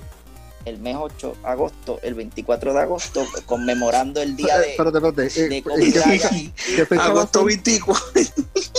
[0.66, 5.40] el mes 8 de agosto, el 24 de agosto, conmemorando el día de, Espérate, espérate.
[5.40, 7.46] eh, de eh, Kobe ¿qué fecha- Bryant, qué fecha va a Agosto ser?
[7.48, 8.02] 24.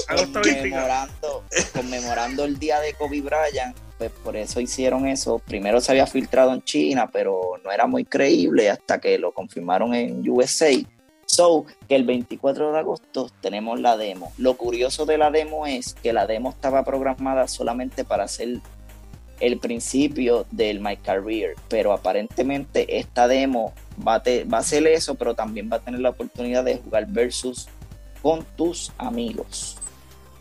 [0.07, 0.41] Agosto 24.
[0.61, 3.75] conmemorando, conmemorando el día de Kobe Bryant.
[3.97, 5.37] Pues por eso hicieron eso.
[5.39, 9.93] Primero se había filtrado en China, pero no era muy creíble hasta que lo confirmaron
[9.93, 10.71] en USA.
[11.33, 14.33] So, que el 24 de agosto tenemos la demo.
[14.37, 18.59] Lo curioso de la demo es que la demo estaba programada solamente para hacer
[19.39, 23.73] el principio del My Career, pero aparentemente esta demo
[24.05, 26.79] va a, te- va a ser eso, pero también va a tener la oportunidad de
[26.79, 27.69] jugar versus
[28.21, 29.77] con tus amigos.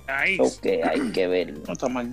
[0.08, 0.44] Nice.
[0.44, 1.60] So que hay que verlo.
[1.68, 2.10] No está mal.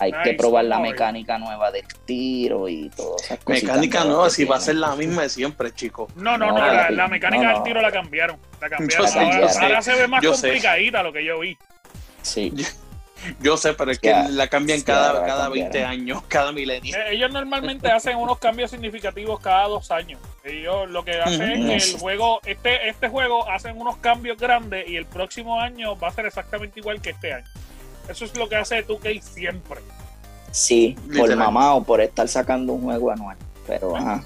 [0.00, 3.62] Hay Nice, que probar la mecánica nueva del tiro y todas esas cosas.
[3.62, 6.14] Mecánica nueva, si va a ser la misma de siempre, chicos.
[6.16, 8.38] No, no, No, no, la, mecánica no, del tiro la cambiaron.
[8.60, 9.06] La cambiaron.
[9.06, 9.64] Yo sé, ahora, yo sé.
[9.64, 10.48] ahora se ve más Yo sé.
[10.48, 11.56] complicadita lo que yo vi.
[12.22, 12.52] Sí,
[13.40, 15.72] Yo sé, pero es que la cambian cada, la cada cambiaron.
[15.72, 16.96] 20 años, cada milenio.
[16.96, 20.20] Eh, Ellos normalmente hacen unos cambios significativos cada dos años.
[20.44, 24.88] Ellos lo que hacen es que el juego, este, este juego hacen unos cambios grandes
[24.88, 27.46] y el próximo año va a ser exactamente igual que este año.
[28.08, 29.80] Eso es lo que hace 2K siempre.
[30.50, 33.36] sí, por mamá o por estar sacando un juego anual.
[33.66, 34.24] Pero ajá.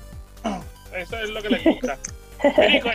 [0.94, 1.98] Eso es lo que les gusta.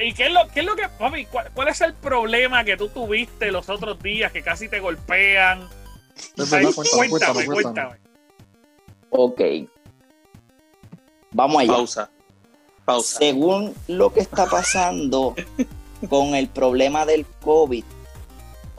[0.03, 2.75] ¿Y qué es lo, qué es lo que, papi, cuál, cuál es el problema que
[2.75, 5.67] tú tuviste los otros días que casi te golpean?
[6.51, 7.95] Ay, cuéntame, cuéntame, cuéntame, cuéntame.
[9.09, 9.41] Ok.
[11.31, 11.73] Vamos allá.
[11.73, 12.09] Pausa.
[12.85, 13.17] Pausa.
[13.19, 15.35] Según lo que está pasando
[16.09, 17.83] con el problema del COVID,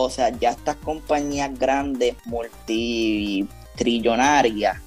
[0.01, 4.79] o sea, ya estas compañías grandes, multitrillonarias,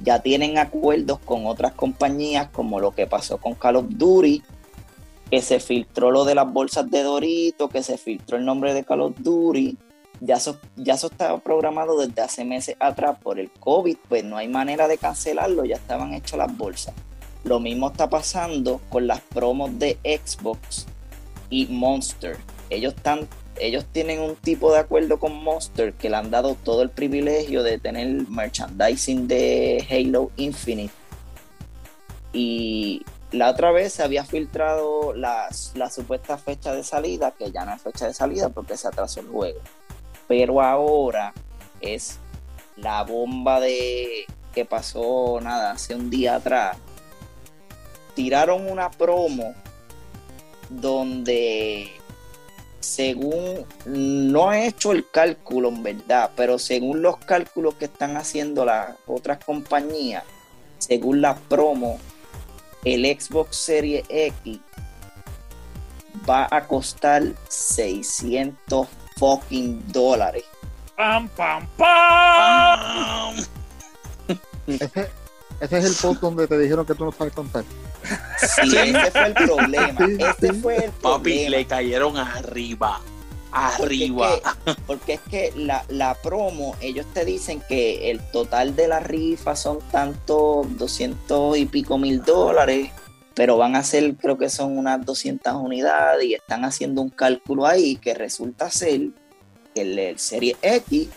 [0.00, 4.44] ya tienen acuerdos con otras compañías, como lo que pasó con Call of Duty,
[5.28, 8.84] que se filtró lo de las bolsas de Dorito, que se filtró el nombre de
[8.84, 9.76] Call of Duty.
[10.20, 14.36] Ya eso, ya eso estaba programado desde hace meses atrás por el COVID, pues no
[14.36, 16.94] hay manera de cancelarlo, ya estaban hechas las bolsas.
[17.42, 20.86] Lo mismo está pasando con las promos de Xbox
[21.50, 22.36] y Monster.
[22.70, 23.26] Ellos están
[23.60, 27.62] ellos tienen un tipo de acuerdo con Monster que le han dado todo el privilegio
[27.62, 30.92] de tener merchandising de Halo Infinite.
[32.32, 37.74] Y la otra vez se había filtrado la, supuesta fecha de salida, que ya no
[37.74, 39.60] es fecha de salida porque se atrasó el juego.
[40.26, 41.32] Pero ahora
[41.80, 42.18] es
[42.76, 46.76] la bomba de que pasó nada hace un día atrás.
[48.14, 49.54] Tiraron una promo
[50.70, 51.97] donde
[52.88, 58.64] según no he hecho el cálculo en verdad, pero según los cálculos que están haciendo
[58.64, 60.24] las otras compañías,
[60.78, 61.98] según la promo,
[62.84, 64.60] el Xbox Series X
[66.28, 70.44] va a costar 600 fucking dólares.
[70.96, 73.36] ¡Pam, pam, pam!
[74.66, 75.10] Ese,
[75.60, 77.64] ese es el post donde te dijeron que tú no sabes contar.
[78.38, 80.08] Sí, ese fue el problema.
[80.38, 81.50] Ese fue el Papi, problema.
[81.50, 83.00] le cayeron arriba.
[83.50, 84.34] Porque Arriba.
[84.34, 84.40] es
[84.74, 89.00] que, porque es que la, la promo, ellos te dicen que el total de la
[89.00, 92.90] rifa son tantos 200 y pico mil dólares,
[93.34, 97.66] pero van a ser, creo que son unas 200 unidades y están haciendo un cálculo
[97.66, 99.00] ahí que resulta ser
[99.74, 101.08] que el, el Serie X,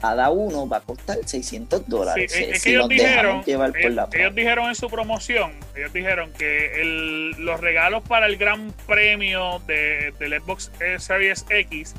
[0.00, 2.32] cada uno va a costar 600 dólares.
[2.32, 5.52] Sí, es- si- que ellos dijeron, llevar por ellos, la ellos dijeron en su promoción,
[5.76, 11.94] ellos dijeron que el- los regalos para el gran premio de, del Xbox Series X,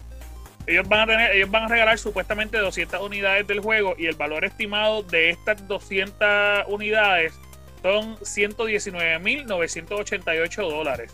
[0.67, 4.15] ellos van a tener, ellos van a regalar supuestamente 200 unidades del juego y el
[4.15, 7.33] valor estimado de estas 200 unidades
[7.81, 11.11] son 119.988 dólares.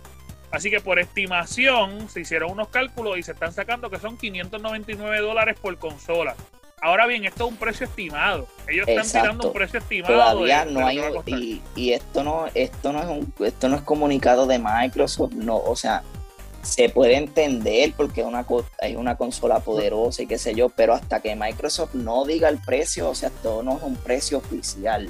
[0.51, 5.19] Así que por estimación se hicieron unos cálculos y se están sacando que son 599
[5.19, 6.35] dólares por consola.
[6.81, 8.47] Ahora bien, esto es un precio estimado.
[8.67, 10.13] Ellos están tirando un precio estimado.
[10.13, 13.81] todavía de- no hay y, y esto no esto no es un esto no es
[13.81, 16.03] comunicado de Microsoft no o sea
[16.61, 18.45] se puede entender porque es una
[18.79, 22.57] es una consola poderosa y qué sé yo pero hasta que Microsoft no diga el
[22.59, 25.09] precio o sea esto no es un precio oficial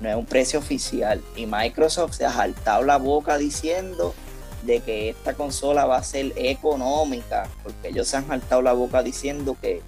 [0.00, 4.14] no es un precio oficial y Microsoft se ha saltado la boca diciendo
[4.62, 9.02] de que esta consola va a ser económica porque ellos se han saltado la boca
[9.02, 9.82] diciendo que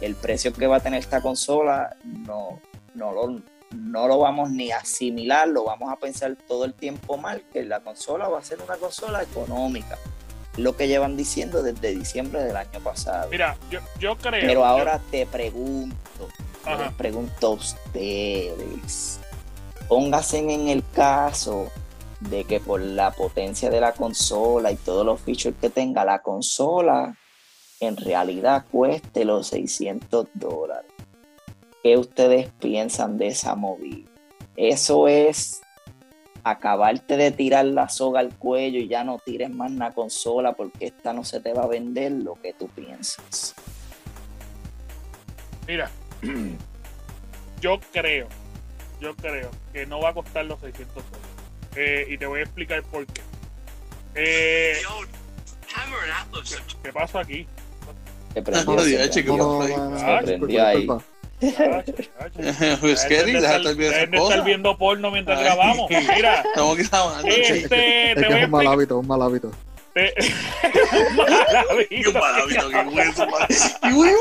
[0.00, 2.60] el precio que va a tener esta consola no,
[2.94, 3.40] no, lo,
[3.70, 7.62] no lo vamos ni a asimilar, lo vamos a pensar todo el tiempo mal, que
[7.64, 9.96] la consola va a ser una consola económica.
[10.56, 13.28] Lo que llevan diciendo desde diciembre del año pasado.
[13.30, 14.40] Mira, yo, yo creo.
[14.46, 16.28] Pero yo- ahora te pregunto,
[16.78, 19.18] les pregunto a ustedes,
[19.88, 21.70] pónganse en el caso
[22.30, 26.20] de que por la potencia de la consola y todos los features que tenga la
[26.20, 27.16] consola,
[27.80, 30.90] en realidad cueste los 600 dólares.
[31.82, 34.08] ¿Qué ustedes piensan de esa movida?
[34.56, 35.60] Eso es
[36.44, 40.86] acabarte de tirar la soga al cuello y ya no tires más la consola porque
[40.86, 43.54] esta no se te va a vender lo que tú piensas.
[45.66, 45.90] Mira,
[47.60, 48.28] yo creo,
[49.00, 51.33] yo creo que no va a costar los 600 dólares.
[51.76, 53.20] Eh, y te voy a explicar por qué.
[54.14, 54.76] Eh,
[56.48, 57.46] ¿qué, qué pasó aquí?
[58.32, 58.76] Se prendió,
[60.64, 60.76] Ah, ahí.
[60.78, 61.04] disculpa.
[61.40, 62.40] Chacho, chacho.
[62.86, 63.04] Es
[64.22, 65.44] deja estar- viendo porno mientras Ay.
[65.44, 65.90] grabamos.
[65.90, 67.26] Mira, Estamos grabando.
[67.28, 69.50] Este, te Es que es un mal hábito, un mal hábito.
[69.94, 70.14] te-
[71.10, 72.12] Un mal hábito.
[72.12, 73.26] Qué maravilla, qué hueso.
[73.82, 74.18] Y huevo.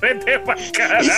[0.00, 0.38] Vete
[0.72, 1.10] carajo.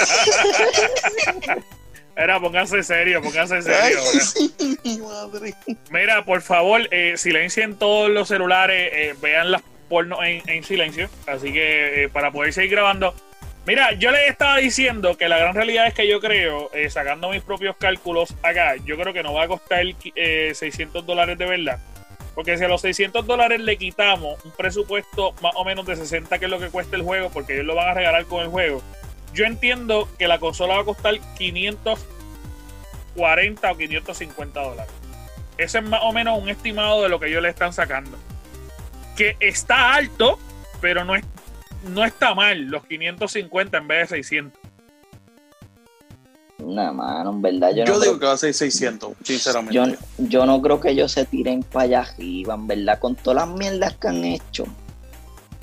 [2.16, 4.01] Era, pónganse serio, pónganse Ay, serio.
[4.20, 5.55] sí, mi madre.
[5.90, 11.11] Mira, por favor, eh, silencien todos los celulares, eh, vean las porno en, en silencio.
[11.27, 13.14] Así que eh, para poder seguir grabando.
[13.66, 17.29] Mira, yo les estaba diciendo que la gran realidad es que yo creo, eh, sacando
[17.29, 19.85] mis propios cálculos acá, yo creo que no va a costar
[20.16, 21.79] eh, 600 dólares de verdad.
[22.35, 26.38] Porque si a los 600 dólares le quitamos un presupuesto más o menos de 60,
[26.38, 28.48] que es lo que cuesta el juego, porque ellos lo van a regalar con el
[28.48, 28.83] juego,
[29.35, 34.92] yo entiendo que la consola va a costar 540 o 550 dólares.
[35.59, 38.16] Ese es más o menos un estimado de lo que ellos le están sacando.
[39.16, 40.38] Que está alto,
[40.81, 41.25] pero no, es,
[41.85, 44.61] no está mal los 550 en vez de 600.
[46.59, 49.75] Nah, mano, en verdad yo, Yo no digo creo, que va a ser 600, sinceramente.
[49.75, 49.85] yo,
[50.18, 53.57] yo no creo que ellos se tiren para allá arriba, en verdad, con todas las
[53.57, 54.64] mierdas que han hecho.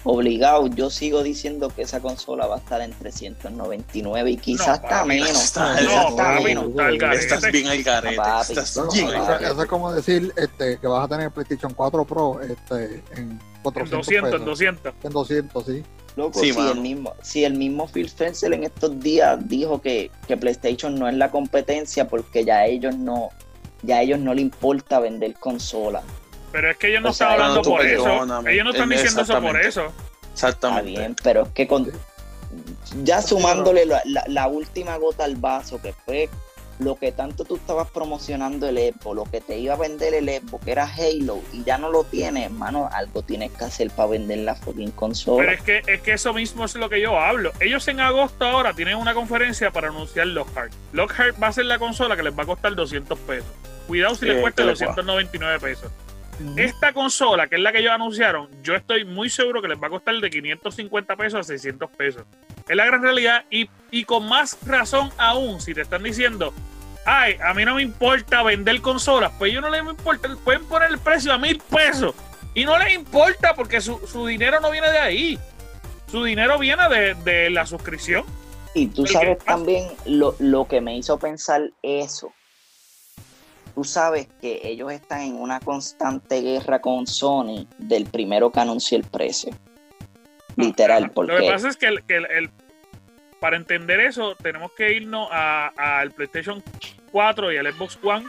[0.05, 4.73] Obligado, yo sigo diciendo que esa consola va a estar en 399 y quizás No,
[4.73, 5.29] hasta menos.
[5.29, 6.69] está- quizás No, hasta papi, menos.
[6.69, 7.13] no está.
[7.13, 8.15] Estás bien al garete.
[8.15, 11.73] Papi, Estás no, bien Eso, al es como decir este, que vas a tener PlayStation
[11.73, 14.45] 4 Pro este, en En 400 200, en pesos.
[14.45, 14.93] 200.
[15.03, 15.83] En 200, sí.
[16.15, 16.71] Loco, Sí, si, mano.
[16.71, 21.07] el mismo, si el mismo Phil Spencer en estos días dijo que, que PlayStation no
[21.07, 23.29] es la competencia porque ya a ellos no,
[23.83, 26.01] ya a ellos no le importa vender consola.
[26.51, 28.09] Pero es que ellos no O sea, están hablando por eso.
[28.47, 29.67] Ellos no están diciendo eso por exactamente.
[29.67, 29.85] eso.
[29.85, 30.89] Está Exactamente.
[30.91, 31.91] bien, pero es que con
[33.03, 36.29] ya sumándole la, la- la última gota al vaso, que fue
[36.79, 40.29] lo que tanto tú estabas promocionando el Evo, lo que te iba a vender el
[40.29, 44.07] Evo, que era Halo, y ya no lo tienes, hermano, algo tienes que hacer para
[44.09, 45.51] vender la fucking Pero consola.
[45.53, 47.51] es que, es que eso mismo es lo que yo hablo.
[47.59, 50.71] Ellos en agosto ahora tienen una conferencia para anunciar Lockhart.
[50.93, 53.49] Lockhart va a ser la consola que les va a costar 200 pesos.
[53.85, 55.91] Cuidado si les cuesta que le 299 pesos.
[56.55, 59.87] Esta consola, que es la que ellos anunciaron, yo estoy muy seguro que les va
[59.87, 62.23] a costar de 550 pesos a 600 pesos.
[62.67, 66.53] Es la gran realidad y, y con más razón aún, si te están diciendo,
[67.05, 70.91] ay, a mí no me importa vender consolas, pues ellos no les importa, pueden poner
[70.91, 72.15] el precio a mil pesos
[72.53, 75.39] y no les importa porque su, su dinero no viene de ahí.
[76.09, 78.23] Su dinero viene de, de la suscripción.
[78.73, 82.33] Y tú el sabes también lo, lo que me hizo pensar eso.
[83.75, 88.97] Tú sabes que ellos están en una constante guerra con Sony del primero que anunció
[88.97, 89.51] el precio.
[90.55, 92.49] Literal, porque Lo que pasa es que, el, que el- el-
[93.39, 96.61] para entender eso tenemos que irnos a- al PlayStation
[97.11, 98.25] 4 y al Xbox One,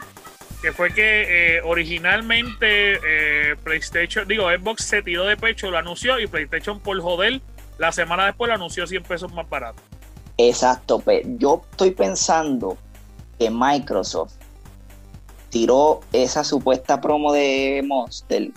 [0.61, 6.19] que fue que eh, originalmente eh, PlayStation, digo, Xbox se tiró de pecho, lo anunció
[6.19, 7.41] y PlayStation por joder,
[7.77, 9.81] la semana después lo anunció 100 pesos más barato.
[10.37, 11.03] Exacto,
[11.37, 12.77] yo estoy pensando
[13.37, 14.35] que Microsoft
[15.51, 18.51] tiró esa supuesta promo de Monster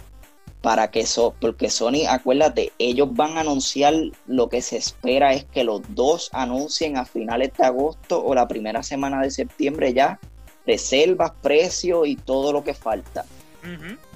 [0.62, 3.92] para que eso, porque Sony, acuérdate, ellos van a anunciar
[4.26, 8.48] lo que se espera es que los dos anuncien a finales de agosto o la
[8.48, 10.18] primera semana de septiembre ya
[10.66, 13.26] reservas, precios y todo lo que falta.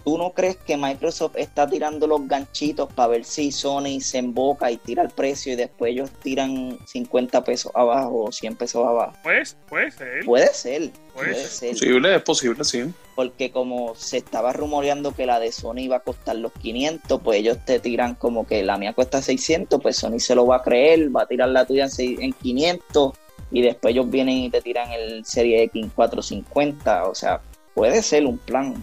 [0.04, 4.70] ¿Tú no crees que Microsoft está tirando los ganchitos para ver si Sony se emboca
[4.70, 9.12] y tira el precio y después ellos tiran 50 pesos abajo o 100 pesos abajo?
[9.22, 10.24] Pues, puede ser.
[10.24, 11.70] Puede ser, Puede puede ser.
[11.72, 12.84] Posible, es posible, sí.
[13.14, 17.40] Porque como se estaba rumoreando que la de Sony iba a costar los 500, pues
[17.40, 20.62] ellos te tiran como que la mía cuesta 600, pues Sony se lo va a
[20.62, 23.12] creer, va a tirar la tuya en, seis- en 500
[23.50, 27.04] y después ellos vienen y te tiran el Serie X en 450.
[27.08, 27.40] O sea,
[27.74, 28.74] puede ser un plan.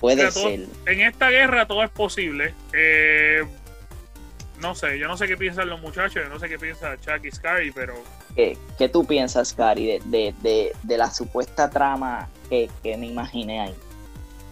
[0.00, 0.66] Puede ser.
[0.86, 2.54] En esta guerra todo es posible.
[2.72, 3.44] Eh,
[4.60, 7.30] no sé, yo no sé qué piensan los muchachos, yo no sé qué piensa Chucky
[7.30, 7.94] Scary, pero
[8.34, 13.06] ¿Qué, qué tú piensas, Cari, de, de, de, de la supuesta trama que, que me
[13.06, 13.74] imaginé ahí?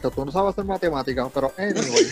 [0.00, 1.84] Que tú no sabes hacer matemáticas, pero anyway.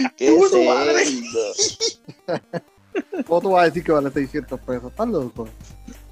[0.16, 1.04] ¡Qué Puto madre.
[1.06, 2.42] cerdo!
[3.26, 4.90] ¿Cómo tú vas a decir que vale 600 pesos?
[4.90, 5.48] ¿Estás loco?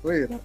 [0.04, 0.38] Mira.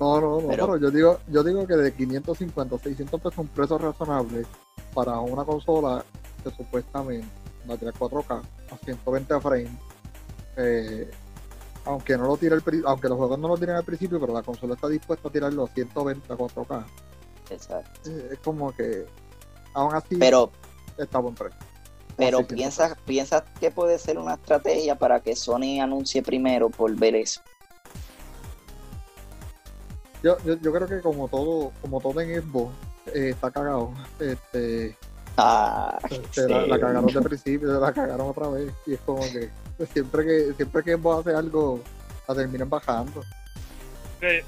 [0.00, 3.32] No, no, no, Pero- pero, yo digo yo digo que de 550 a 600 pesos
[3.32, 4.46] es un precio razonable
[4.94, 6.04] para una consola
[6.44, 7.26] que supuestamente
[7.68, 9.70] va a tirar 4K a 120 frames.
[10.56, 11.10] Eh,
[11.84, 14.42] aunque no lo tire el aunque los juegos no lo tiren al principio, pero la
[14.42, 16.86] consola está dispuesta a tirarlo a 120 a 4K.
[17.50, 18.10] Exacto.
[18.10, 19.06] Eh, es como que
[19.74, 20.50] aún así Pero,
[20.98, 21.58] está buen precio.
[22.16, 26.94] pero 600 piensas, piensas que puede ser una estrategia para que Sony anuncie primero por
[26.94, 27.40] ver eso.
[30.22, 32.74] Yo, yo, yo creo que como todo, como todo en Xbox
[33.14, 34.96] eh, está cagado, este,
[35.40, 38.72] Ah, este, la, la cagaron de principio, la cagaron otra vez.
[38.86, 39.48] Y es como que
[39.92, 41.80] siempre que, siempre que Xbox hace algo,
[42.26, 43.22] la terminan bajando.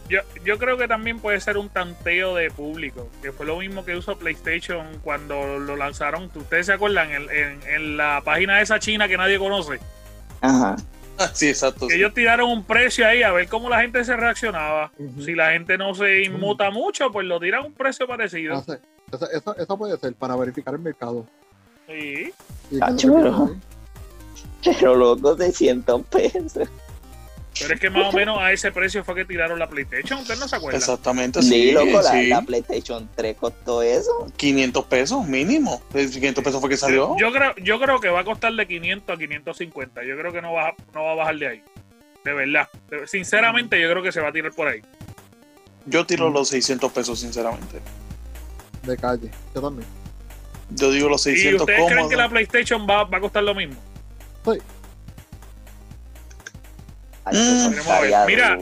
[0.08, 3.84] Yo, yo creo que también puede ser un tanteo de público, que fue lo mismo
[3.84, 6.28] que usó PlayStation cuando lo lanzaron.
[6.34, 7.08] ¿Ustedes se acuerdan?
[7.12, 9.78] En, en- en la página de esa china que nadie conoce.
[10.40, 10.74] ajá.
[11.34, 11.86] Sí, exacto.
[11.86, 11.98] Que sí.
[11.98, 14.92] ellos tiraron un precio ahí a ver cómo la gente se reaccionaba.
[15.24, 18.58] Si la gente no se inmuta mucho, pues lo tiran a un precio parecido.
[18.58, 21.26] Eso, eso, eso puede ser para verificar el mercado.
[21.86, 22.32] Sí.
[22.80, 23.56] Ah, lo chulo.
[24.64, 26.68] Pero loco, 600 pesos.
[27.58, 30.20] Pero es que más o menos a ese precio fue que tiraron la PlayStation.
[30.20, 30.78] ¿Ustedes no se acuerdan?
[30.80, 31.72] Exactamente, Sí, sí.
[31.72, 32.26] loco, la, sí.
[32.28, 34.26] la PlayStation 3 costó eso.
[34.36, 35.82] 500 pesos mínimo.
[35.92, 37.16] El 500 pesos fue que salió.
[37.18, 40.04] Yo creo, yo creo que va a costar de 500 a 550.
[40.04, 41.62] Yo creo que no va, no va a bajar de ahí.
[42.24, 42.68] De verdad.
[43.06, 44.80] Sinceramente, yo creo que se va a tirar por ahí.
[45.86, 47.80] Yo tiro los 600 pesos, sinceramente.
[48.84, 49.30] de calle.
[49.54, 49.88] Yo también.
[50.70, 52.28] Yo digo los ¿Y 600 ustedes creen que la.
[52.28, 53.74] PlayStation va, va a costar lo mismo?
[54.42, 54.54] Eso
[57.26, 58.26] Mm.
[58.26, 58.58] Mira.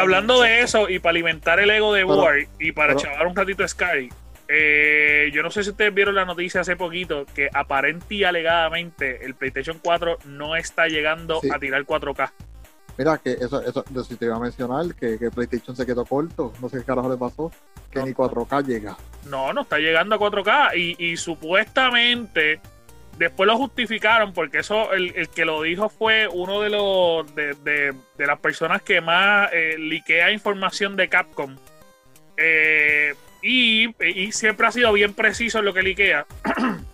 [0.00, 3.36] Hablando de eso y para alimentar el ego de Boar y para pero- chavar un
[3.36, 4.08] ratito a Sky,
[4.48, 9.24] eh, yo no sé si ustedes vieron la noticia hace poquito que aparente y alegadamente
[9.24, 11.50] el PlayStation 4 no está llegando Sí.
[11.54, 12.32] a tirar 4K.
[12.96, 16.04] Mira, que eso, eso, yo sí te iba a mencionar que, que PlayStation se quedó
[16.04, 16.52] corto.
[16.60, 17.52] No sé qué carajo le pasó.
[17.92, 18.96] Que No, ni 4K llega.
[19.26, 22.60] No, no está llegando a 4K y, y supuestamente
[23.18, 27.54] Después lo justificaron porque eso, el, el que lo dijo fue uno de los de,
[27.54, 31.56] de- de las personas que más eh, liquea información de Capcom.
[32.36, 36.26] Eh, y, y siempre ha sido bien preciso en lo que liquea.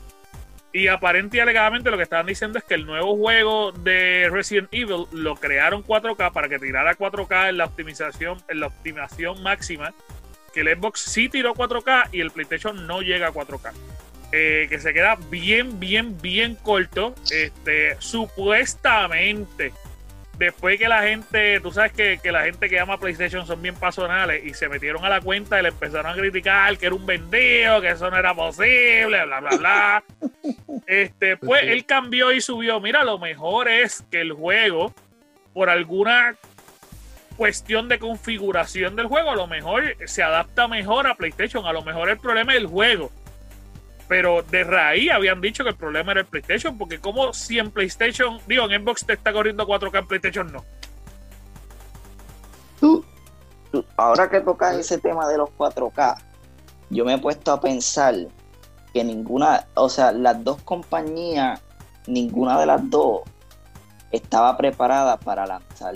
[0.72, 4.68] y aparente y alegadamente lo que estaban diciendo es que el nuevo juego de Resident
[4.72, 9.93] Evil lo crearon 4K para que tirara 4K en la optimización, en la optimización máxima.
[10.55, 13.72] Que el Xbox sí tiró 4K y el PlayStation no llega a 4K
[14.37, 17.14] eh, que se queda bien, bien, bien corto.
[17.30, 19.72] Este, supuestamente,
[20.39, 23.76] después que la gente, tú sabes que, que la gente que ama PlayStation son bien
[23.76, 27.07] personales y se metieron a la cuenta y le empezaron a criticar que era un
[27.07, 30.05] vendido, que eso no era posible, bla, bla, bla.
[30.87, 31.68] Este, pues Sí.
[31.68, 32.78] él cambió y subió.
[32.80, 34.93] Mira, lo mejor es que el juego,
[35.55, 36.35] por alguna
[37.37, 41.64] cuestión de configuración del juego, a lo mejor se adapta mejor a PlayStation.
[41.66, 43.11] A lo mejor el problema es el juego.
[44.09, 47.71] Pero de raíz habían dicho que el problema era el PlayStation, porque como si en
[47.71, 50.65] PlayStation, digo, en Xbox te está corriendo 4K, en PlayStation no.
[52.81, 53.05] Tú-
[53.73, 56.17] tú- ahora que tocas ese tema de los 4K,
[56.91, 58.15] yo me he puesto a pensar
[58.93, 61.61] que ninguna, o sea, las dos compañías,
[62.07, 63.23] ninguna de las dos
[64.13, 65.95] estaba preparada para lanzar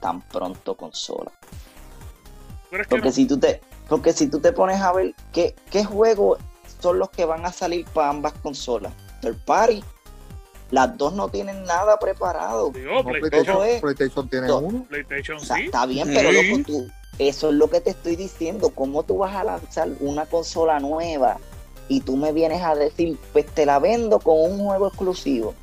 [0.00, 1.30] tan pronto consola.
[1.40, 3.12] ¿Tú crees que Porque no?
[3.12, 6.38] si tú te, porque si tú te pones a ver qué, qué juegos
[6.82, 8.92] son los que van a salir para ambas consolas.
[9.20, 9.82] Third party.
[10.70, 12.70] Las dos no tienen nada preparado.
[12.70, 14.84] Digo, No, PlayStation, todo es- PlayStation tiene todo- uno.
[14.88, 15.62] PlayStation O sea, sí.
[15.66, 16.48] está bien, pero Sí.
[16.50, 18.70] loco, tú, eso es lo que te estoy diciendo.
[18.70, 21.36] ¿Cómo tú vas a lanzar una consola nueva
[21.88, 25.54] y tú me vienes a decir, pues te la vendo con un juego exclusivo?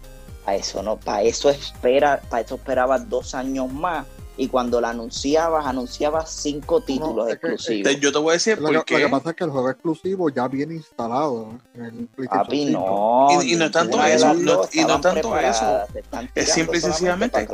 [0.46, 4.06] A eso no, para eso espera, para eso esperabas dos años más.
[4.40, 7.92] Y cuando la anunciabas, anunciabas cinco títulos es que- exclusivos.
[7.94, 9.50] Te- yo te voy a decir Lo por que, lo que pasa es que el
[9.50, 13.28] juego exclusivo ya viene instalado en el PlayStation Papi, 5.
[13.34, 13.42] no.
[13.44, 17.46] Y- y no es tanto eso, no- y no tanto están Es simple y sencillamente-.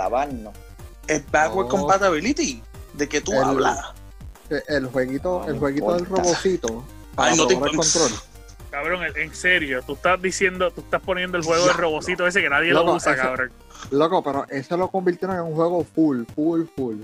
[1.08, 1.72] Es backward No.
[1.72, 2.62] compatibility.
[2.94, 3.80] ¿De qué tú El- hablas?
[4.68, 6.84] El jueguito, No el jueguito del robocito.
[7.16, 8.12] para Ay, no te el control.
[8.76, 12.50] Cabrón, en- serio, tú estás diciendo, tú estás poniendo el juego de robocito ese que
[12.50, 13.52] nadie Loco, lo usa, ese- cabrón.
[13.92, 16.98] Loco, pero ese lo convirtieron en un juego full, full, full.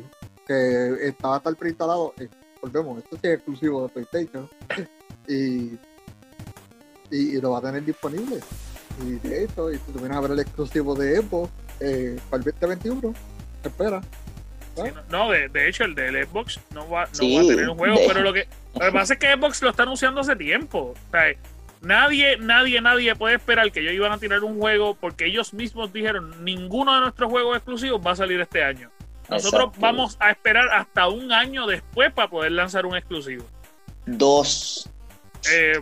[0.46, 2.14] Que estaba tal preinstalado.
[2.20, 2.28] eh,
[2.62, 4.50] volvemos, esto sí es exclusivo de PlayStation.
[5.28, 5.78] Y,
[7.10, 8.40] y, y lo va a tener disponible.
[9.06, 11.50] Y de hecho, y tú vienes a ver el exclusivo de Xbox
[11.80, 13.14] eh, para el 2021,
[13.64, 14.02] espera.
[14.76, 17.46] Sí, no, no, de, de hecho, el del Xbox no va, no Sí, va a
[17.48, 19.84] tener un juego, de- pero lo que, lo que pasa es que Xbox lo está
[19.84, 20.94] anunciando hace tiempo.
[21.08, 21.26] O sea,
[21.82, 25.92] nadie, nadie, nadie puede esperar que ellos iban a tirar un juego porque ellos mismos
[25.92, 28.90] dijeron ninguno de nuestros juegos exclusivos va a salir este año.
[29.30, 29.82] Nosotros Exacto.
[29.82, 33.46] vamos a esperar hasta un año después para poder lanzar un exclusivo.
[34.06, 34.90] Dos.
[35.52, 35.80] Eh,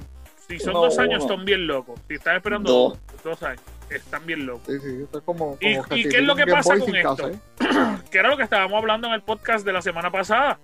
[0.48, 1.36] si son No, dos años, uno.
[1.36, 2.00] son bien locos.
[2.08, 3.00] Si están esperando Dos.
[3.24, 4.64] dos años, están bien locos.
[4.68, 5.58] Sí, sí, esto es como.
[5.60, 7.16] ¿Y- como y qué es lo que pasa con esto?
[7.16, 7.98] casa, ¿eh?
[8.12, 10.60] que era lo que estábamos hablando en el podcast de la semana pasada.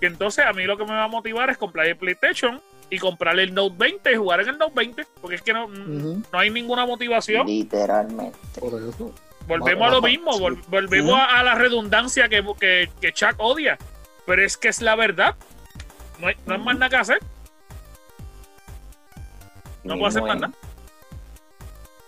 [0.00, 2.60] Que entonces a mí lo que me va a motivar es comprar el PlayStation
[2.90, 5.06] y comprar el Note 20 y jugar en el Note 20.
[5.20, 7.46] Porque es que no, no hay ninguna motivación.
[7.46, 8.36] Literalmente.
[8.60, 9.14] Por eso.
[9.46, 13.78] Volvemos a lo mismo, vol- volvemos a, a la redundancia que, que, que Chuck odia.
[14.26, 15.34] Pero es que es la verdad.
[16.20, 17.18] No hay, no hay más nada que hacer.
[19.82, 20.52] No puedo hacer más nada.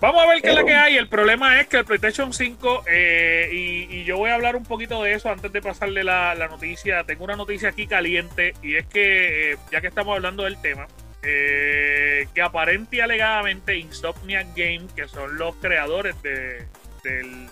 [0.01, 0.97] Vamos a ver qué es la que hay.
[0.97, 4.65] El problema es que el PlayStation 5, eh, y, y yo voy a hablar un
[4.65, 7.03] poquito de eso antes de pasarle la, la noticia.
[7.05, 10.87] Tengo una noticia aquí caliente y es que, eh, ya que estamos hablando del tema,
[11.23, 16.67] eh, que aparente y alegadamente Insomniac Game, que son los creadores de,
[17.03, 17.49] del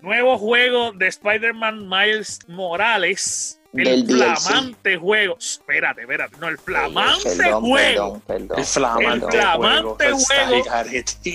[0.00, 4.38] nuevo juego de Spider-Man Miles Morales, el Del DLC.
[4.38, 5.36] flamante juego.
[5.38, 8.58] Espérate, espérate, no, el flamante Perdón, juego Perdón, perdón.
[8.58, 10.64] El flamante, El flamante juego.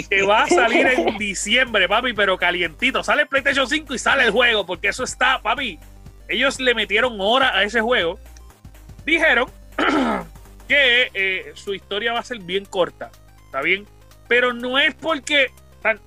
[0.09, 3.03] Que va a salir en diciembre, papi, pero calientito.
[3.03, 5.79] Sale el PlayStation 5 y sale el juego, porque eso está, papi.
[6.27, 8.19] Ellos le metieron hora a ese juego.
[9.05, 9.49] Dijeron
[10.67, 13.09] que eh, su historia va a ser bien corta,
[13.45, 13.87] ¿está bien?
[14.27, 15.51] Pero no es porque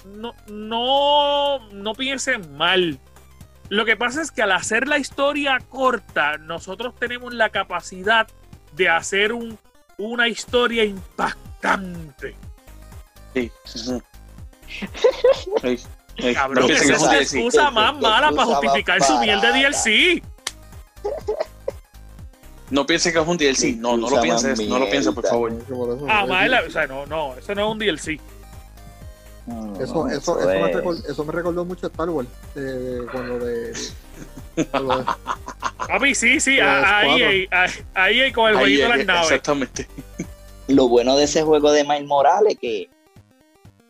[0.04, 3.00] no, no, no piensen mal.
[3.70, 8.26] Lo que pasa es que al hacer la historia corta, nosotros tenemos la capacidad
[8.72, 9.58] de hacer un,
[9.96, 12.34] una historia impactante.
[13.32, 13.50] Sí.
[15.62, 15.78] Ey,
[16.16, 19.48] ey, Cabrón, que esa es la excusa Sí, más mala para justificar su miel de.
[19.48, 20.22] DLC.
[22.70, 23.76] No pienses que es un DLC.
[23.76, 24.60] No, no lo pienses.
[24.68, 25.52] No lo pienses, por favor.
[26.08, 28.20] Ah, o sea, no, no, eso no es un DLC.
[29.80, 33.38] Eso, eso, eso, me recordó, eso me recordó mucho a Star Wars eh, con lo
[33.44, 33.72] de.
[34.70, 35.04] con lo de-
[35.88, 39.22] Papi, sí, sí, ahí, ahí, ahí, ahí hay con el jueguito de las naves.
[39.30, 39.86] Exactamente.
[40.68, 42.88] Lo bueno de ese juego de Miles Morales que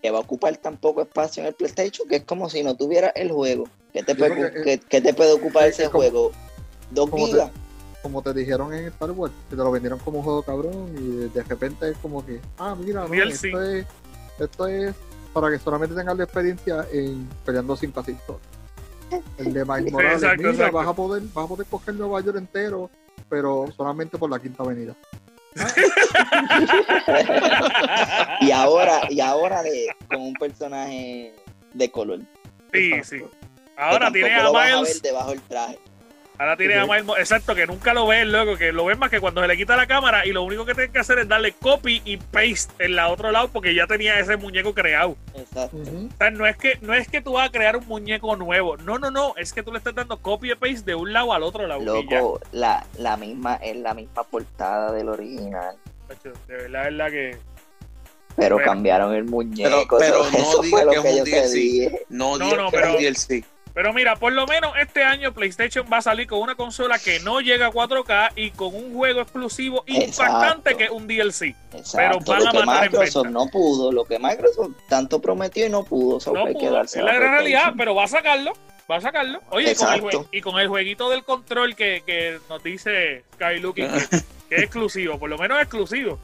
[0.00, 2.74] que va a ocupar tan poco espacio en el PlayStation que es como si no
[2.74, 3.64] tuviera el juego.
[3.92, 6.32] ¿Qué te, puede, que- qué te puede ocupar es ese como- juego?
[6.90, 7.50] ¿Dos como te- gigas?
[8.00, 11.28] Como te dijeron en Star Wars, que te lo vendieron como un juego cabrón y
[11.34, 13.84] de repente es como que, ah, mira, no, esto, es,
[14.38, 14.94] esto es
[15.32, 18.36] para que solamente tengas la experiencia en peleando sin casitos.
[19.38, 20.76] El de Miles Sí, Morales, exacto, mira, exacto.
[20.76, 22.90] vas a poder, vas a poder coger Nueva York entero,
[23.28, 24.94] pero solamente por la quinta avenida.
[28.40, 31.34] Y ahora, y ahora de, con un personaje
[31.74, 32.20] de color.
[32.72, 33.28] sí, Exacto.
[33.30, 33.36] sí.
[33.76, 35.78] Ahora tiene a Miles ver debajo del traje.
[36.40, 36.86] Ahora tiene a.
[36.86, 39.46] Miles, Mo- exacto, que nunca lo ves, loco, que lo ves más que cuando se
[39.48, 42.16] le quita la cámara y lo único que tienes que hacer es darle copy y
[42.16, 45.16] paste en la otro lado porque ya tenía ese muñeco creado.
[45.34, 45.76] Exacto.
[45.76, 48.78] O sea, no es que no es que tú vas a crear un muñeco nuevo,
[48.78, 51.34] no, no, no, es que tú le estás dando copy y paste de un lado
[51.34, 51.82] al otro lado.
[51.82, 55.76] Loco, la, la misma, es la misma portada del original.
[56.48, 57.36] De verdad, es la que.
[58.36, 58.70] Pero Bueno.
[58.72, 59.98] cambiaron el muñeco.
[59.98, 61.24] pero eso, no eso digas que es un
[61.90, 62.06] DLC.
[62.08, 63.44] No, No, no, pero- es un DLC.
[63.72, 67.20] Pero mira, por lo menos este año PlayStation va a salir con una consola que
[67.20, 70.76] no llega a 4K y con un juego exclusivo impactante Exacto.
[70.78, 71.54] que es un DLC.
[71.74, 72.18] Exacto.
[72.32, 75.70] van lo a que matar en Microsoft no pudo, lo que Microsoft tanto prometió y
[75.70, 76.18] no pudo.
[76.32, 77.52] No hay que pudo, darse es la gran PlayStation.
[77.60, 78.52] realidad, pero va a sacarlo.
[78.90, 79.40] Va a sacarlo.
[79.50, 83.22] Oye, y con, el jue- y con el jueguito del control que, que nos dice
[83.34, 83.98] Sky Looking que,
[84.48, 86.18] que es exclusivo, por lo menos es exclusivo.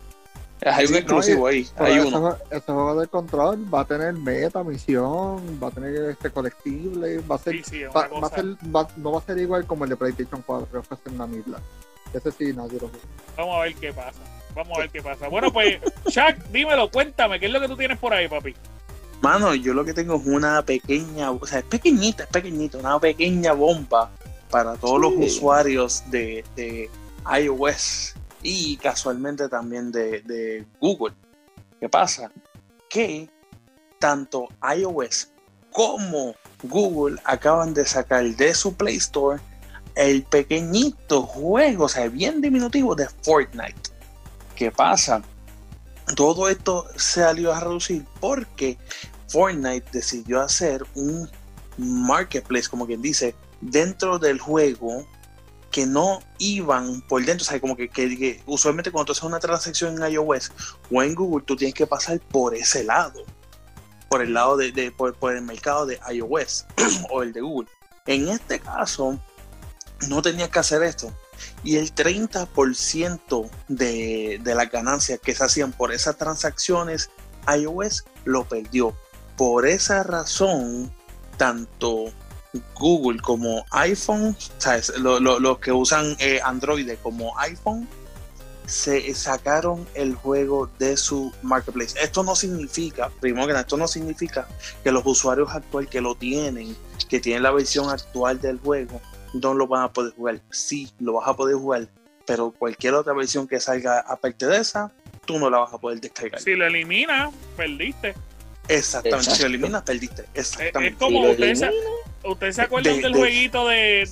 [0.65, 1.69] Hay un Sí, exclusivo no, ahí.
[1.77, 2.21] Hay ese, uno.
[2.31, 7.19] jue- ese juego de control va a tener meta, misión, va a tener este colectible,
[7.31, 8.35] va a ser Sí, sí, es Va, una va a cosa.
[8.37, 8.45] ser,
[8.75, 11.61] va- no va a ser igual como el de PlayStation 4, que fue una mierda.
[12.13, 13.05] Ese sí, nadie lo juega.
[13.37, 14.19] Vamos a ver qué pasa.
[14.55, 15.29] Vamos a ver qué pasa.
[15.29, 18.55] Bueno, pues, Shaq, dímelo, cuéntame, ¿qué es lo que tú tienes por ahí, papi?
[19.21, 22.99] Mano, yo lo que tengo es una pequeña, o sea, es pequeñita, es pequeñita, una
[22.99, 24.11] pequeña bomba
[24.51, 26.89] para todos los usuarios de, de
[27.41, 28.15] iOS
[28.47, 31.15] y casualmente también de, Google.
[31.81, 32.31] ¿Qué pasa?
[32.89, 33.29] Que
[33.99, 35.31] tanto iOS
[35.73, 39.41] como Google acaban de sacar de su Play Store
[39.97, 43.91] el pequeñito juego, o sea, bien diminutivo de Fortnite.
[44.55, 45.23] ¿Qué pasa?
[46.15, 48.79] Todo esto se salió a reducir porque
[49.29, 51.29] Fortnite decidió hacer un
[51.79, 55.05] marketplace, como quien dice, dentro del juego
[55.77, 60.03] que no iban por dentro, o sea, como que, usualmente cuando tú haces una transacción
[60.03, 60.51] en iOS
[60.91, 63.22] o en Google, tú tienes que pasar por ese lado,
[64.09, 66.64] por el lado de, por el mercado de iOS
[67.11, 67.68] o el de Google.
[68.07, 69.20] En este caso,
[70.09, 71.12] no tenías que hacer esto.
[71.62, 77.11] Y el 30% de, de las ganancias que se hacían por esas transacciones,
[77.55, 78.97] iOS lo perdió.
[79.37, 80.91] Por esa razón,
[81.37, 82.07] tanto
[82.75, 84.37] Google como iPhone,
[85.11, 87.89] los que usan eh, Android como iPhone,
[88.67, 91.97] se sacaron el juego de su marketplace.
[92.03, 94.49] Esto no significa, primero que esto no significa
[94.83, 96.77] que los usuarios actuales que lo tienen,
[97.09, 99.01] que tienen la versión actual del juego,
[99.35, 100.41] no lo van a poder jugar.
[100.51, 101.89] Sí, lo vas a poder jugar,
[102.27, 104.93] pero cualquier otra versión que salga aparte de esa,
[105.25, 106.41] tú no la vas a poder descargar.
[106.41, 108.15] Si lo eliminas, perdiste.
[108.69, 109.43] Exactamente, si Exacto.
[109.43, 110.23] lo eliminas, perdiste.
[110.23, 110.99] Es, es Exactamente.
[110.99, 111.62] como Si ustedes
[112.25, 114.09] ustedes se acuerdan De- del de jueguito de,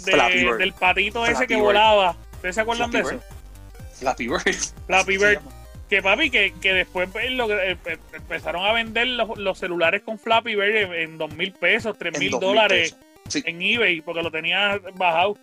[0.58, 1.64] del patito ese que Bird.
[1.64, 2.16] volaba.
[2.34, 3.24] ¿Ustedes se acuerdan Flappy de eso?
[3.98, 4.54] Flappy Bird.
[4.86, 5.40] Flappy Bird.
[5.90, 10.02] Que papi, que, que después pues, lo- eh, eh, empezaron a vender los, los celulares
[10.02, 12.96] con Flappy Bird en, dos mil pesos, tres mil 2.000 dólares.
[13.28, 15.36] Sí, en eBay porque lo tenía bajado.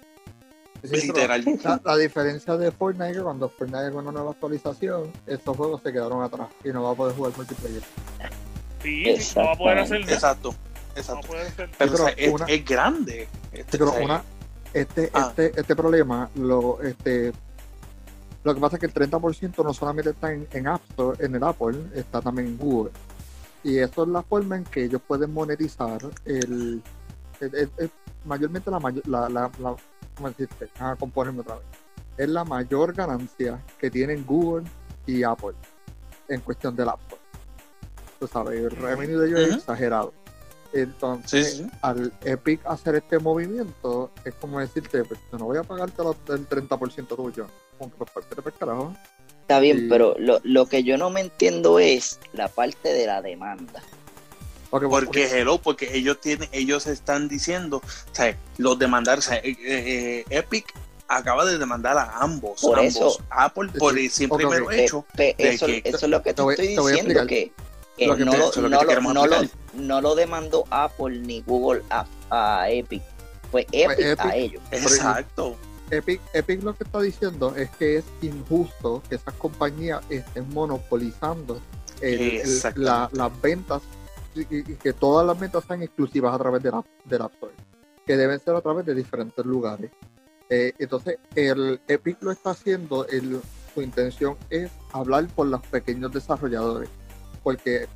[0.84, 1.45] Sí, literal.
[1.64, 5.84] La, la diferencia de Fortnite es que cuando Fortnite haga una nueva actualización, estos juegos
[5.84, 7.84] se quedaron atrás y no va a poder jugar multiplayer.
[8.82, 9.05] Sí,
[9.36, 10.13] no va a poder hacer nada.
[10.13, 11.27] Exacto, No va a exacto.
[11.27, 11.75] poder hacer nada.
[11.77, 13.27] Pero, pero o sea, es, una- es grande.
[13.53, 14.23] Este, pero una,
[14.73, 15.27] este, Ah.
[15.29, 17.32] este, este problema, lo, este,
[18.43, 21.36] lo que pasa es que el 30% no solamente está en, en App Store, en
[21.36, 22.91] el Apple, está también en Google.
[23.63, 26.82] Y eso es la forma en que ellos pueden monetizar el,
[27.39, 27.91] el- el- el-
[28.25, 29.75] mayormente la mayor, la, la, la-
[30.15, 30.69] ¿cómo decirte?
[30.79, 31.65] Ah, componerme otra vez.
[32.17, 34.67] Es la mayor ganancia que tienen Google
[35.05, 35.53] y Apple
[36.27, 37.20] en cuestión del App Store.
[38.22, 39.57] Tú sabes, el revenue de ellos es Ujú.
[39.57, 40.13] exagerado.
[40.74, 41.69] Entonces, Sí, sí.
[41.82, 46.47] al Epic hacer este movimiento, es como decirte, pues yo no voy a pagarte el
[46.47, 47.47] 30% tuyo.
[47.80, 48.95] Aunque pues parte de carajo.
[49.41, 49.88] Está bien, Sí.
[49.89, 53.82] pero lo, lo que yo no me entiendo es la parte de la demanda.
[54.69, 59.38] Porque, Porque hello, porque ellos tienen, ellos están diciendo, o sea, los demandar, o sea,
[59.38, 60.72] eh, eh, Epic
[61.07, 63.17] acaba de demandar a ambos, Por ambos, eso.
[63.32, 64.69] Apple por el simple ok, mero ok.
[64.69, 65.05] Pe- hecho.
[65.17, 66.95] pe- de eso, que- eso es lo que te, te voy- estoy te voy a
[66.95, 67.51] diciendo, que, que
[67.98, 68.70] Lo que no, lo, que no
[70.02, 73.04] no demandó Apple ni Google a, a Epic.
[73.52, 74.20] Fue Epic, Epic.
[74.26, 74.62] a ellos.
[74.72, 75.56] Exacto.
[75.92, 81.60] Epic, Epic lo que está diciendo es que es injusto que esas compañías estén monopolizando
[82.02, 82.80] el- el- Exactamente.
[82.80, 83.82] la- las ventas
[84.34, 87.54] y, y que todas las metas sean exclusivas a través de la, del App Store,
[88.08, 89.92] que deben ser a través de diferentes lugares.
[90.50, 93.42] Eh, entonces, el Epic lo está haciendo, el,
[93.74, 96.89] su intención es hablar por los pequeños desarrolladores,
[97.44, 97.88] porque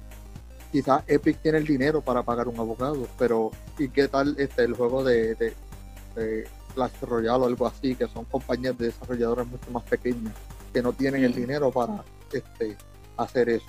[0.71, 4.73] quizás Epic tiene el dinero para pagar un abogado, pero ¿y qué tal este, el
[4.73, 5.53] juego de, de,
[6.15, 10.33] de Clash Royale o algo así, que son compañías de desarrolladores mucho más pequeñas,
[10.73, 12.75] que no tienen el dinero para este,
[13.17, 13.65] hacer eso?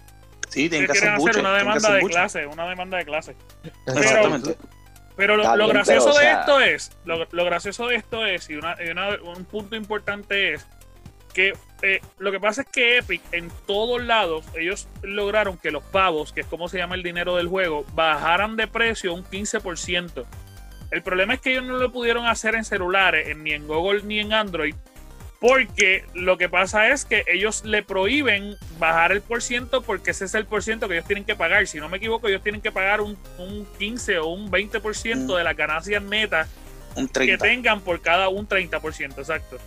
[0.49, 1.11] Sí, tienen que hacer
[1.41, 2.12] una demanda hacer de mucho.
[2.14, 3.37] clase, una demanda de clase.
[3.87, 4.57] Exactamente.
[5.16, 8.51] Pero lo, gracioso pero, o de sea- esto es, lo, lo gracioso de esto es,
[8.51, 10.66] y, una- y una- un punto importante es
[11.33, 11.53] que
[11.83, 16.33] eh, lo que pasa es que Epic en todos lados, ellos lograron que los pavos,
[16.33, 20.24] que es como se llama el dinero del juego, bajaran de precio un 15%.
[20.91, 24.03] El problema es que ellos no lo pudieron hacer en celulares, en- ni en Google
[24.05, 24.74] ni en Android,
[25.41, 30.24] porque lo que pasa es que ellos le prohíben bajar el por ciento porque ese
[30.24, 31.66] es el por ciento que ellos tienen que pagar.
[31.66, 35.37] Si no me equivoco, ellos tienen que pagar un, un 15 o un 20% Mm.
[35.37, 36.49] de las ganancias netas
[36.95, 37.45] Un que 30.
[37.45, 39.59] tengan por cada un 30%, exacto.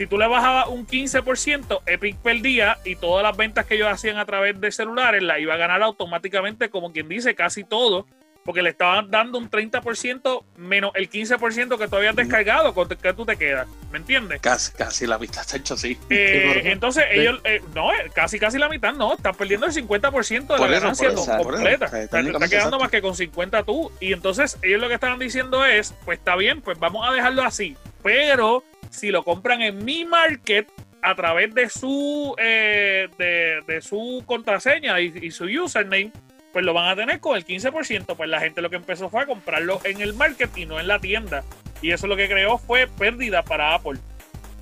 [0.00, 4.16] Si tú le bajabas un 15%, Epic perdía y todas las ventas que ellos hacían
[4.16, 8.06] a través de celulares la iba a ganar automáticamente, como quien dice, casi todo,
[8.42, 13.12] porque le estaban dando un 30% menos el 15% que tú habías descargado, con que
[13.12, 13.68] tú te quedas.
[13.92, 14.40] ¿Me entiendes?
[14.40, 15.98] Casi, casi la vista está hecho así.
[16.08, 17.20] Eh, entonces Sí.
[17.20, 20.70] ellos, eh, no, eh, casi casi la mitad, no, estás perdiendo el 50% de Por
[20.70, 21.84] la eso, ganancia eso, completa.
[21.84, 22.78] O sea, te está quedando exacto.
[22.78, 23.92] más que con 50 tú.
[24.00, 27.42] Y entonces ellos lo que estaban diciendo es, pues está bien, pues vamos a dejarlo
[27.42, 27.76] así.
[28.02, 30.70] Pero si lo compran en mi market
[31.02, 36.12] a través de su eh, de, de su contraseña y, y su username,
[36.52, 38.16] pues lo van a tener con el 15%.
[38.16, 40.88] Pues la gente lo que empezó fue a comprarlo en el market y no en
[40.88, 41.44] la tienda.
[41.80, 43.98] Y eso lo que creó fue pérdida para Apple.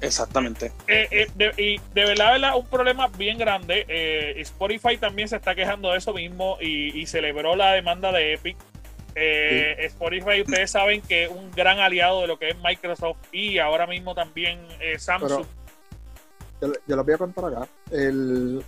[0.00, 0.70] Exactamente.
[0.86, 3.84] Eh, eh, de, y de verdad, verdad, un problema bien grande.
[3.88, 8.34] Eh, Spotify también se está quejando de eso mismo y, y celebró la demanda de
[8.34, 8.56] Epic.
[9.14, 13.58] Eh, Spotify, ustedes saben que es un gran aliado de lo que es Microsoft y
[13.58, 15.44] ahora mismo también eh, Samsung.
[16.60, 17.68] Yo, yo les voy a contar acá.
[17.90, 18.62] El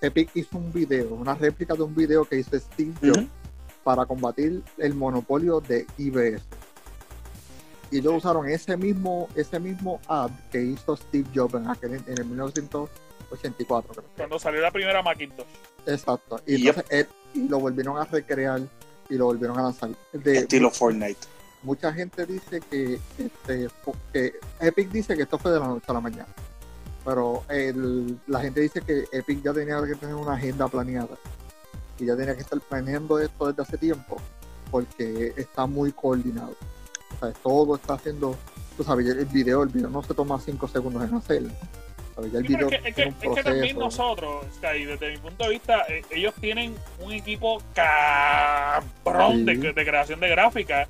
[0.00, 3.26] Epic hizo un video, una réplica de un video que hizo Steve Jobs
[3.84, 6.42] para combatir el monopolio de IBS.
[7.90, 12.18] Y ellos usaron ese mismo, ese mismo ad que hizo Steve Jobs en, aquel, en
[12.18, 15.46] el 1984, creo cuando salió la primera Macintosh.
[15.86, 16.40] Exacto.
[16.46, 16.76] Y Yep.
[16.76, 18.60] entonces él- y lo volvieron a recrear
[19.08, 19.90] y lo volvieron a lanzar.
[20.12, 21.18] De- Estilo Fortnite.
[21.62, 23.68] mucha gente dice que, este,
[24.12, 26.28] que Epic dice que esto fue de la noche a la mañana.
[27.04, 31.16] Pero el- la gente dice que Epic ya tenía que tener una agenda planeada.
[31.98, 34.18] Y ya tenía que estar planeando esto desde hace tiempo.
[34.70, 36.54] Porque está muy coordinado.
[37.16, 38.36] O sea, todo está haciendo.
[38.76, 41.50] Tú sabes, el video, el video no se toma cinco segundos en hacerlo.
[42.18, 42.32] ¿Sabes?
[42.32, 44.84] Ya el Sí, pero video es que, es que- un es que también nosotros, Sky,
[44.86, 49.60] desde mi punto de vista, eh, ellos tienen un equipo cabrón de, Sí.
[49.72, 50.88] de creación de gráfica.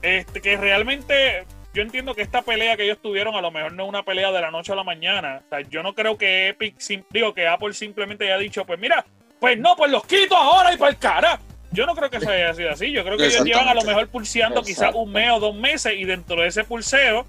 [0.00, 1.44] Este, que realmente
[1.74, 4.32] yo entiendo que esta pelea que ellos tuvieron a lo mejor no es una pelea
[4.32, 5.42] de la noche a la mañana.
[5.44, 6.76] O sea, yo no creo que Epic,
[7.10, 9.04] digo que Apple simplemente haya dicho, pues mira,
[9.40, 11.38] pues no, pues los quito ahora y para el cara.
[11.70, 12.90] Yo no creo que eso haya sido así.
[12.92, 15.94] Yo creo que ellos llevan a lo mejor pulseando quizás un mes o dos meses
[15.96, 17.24] y dentro de ese pulseo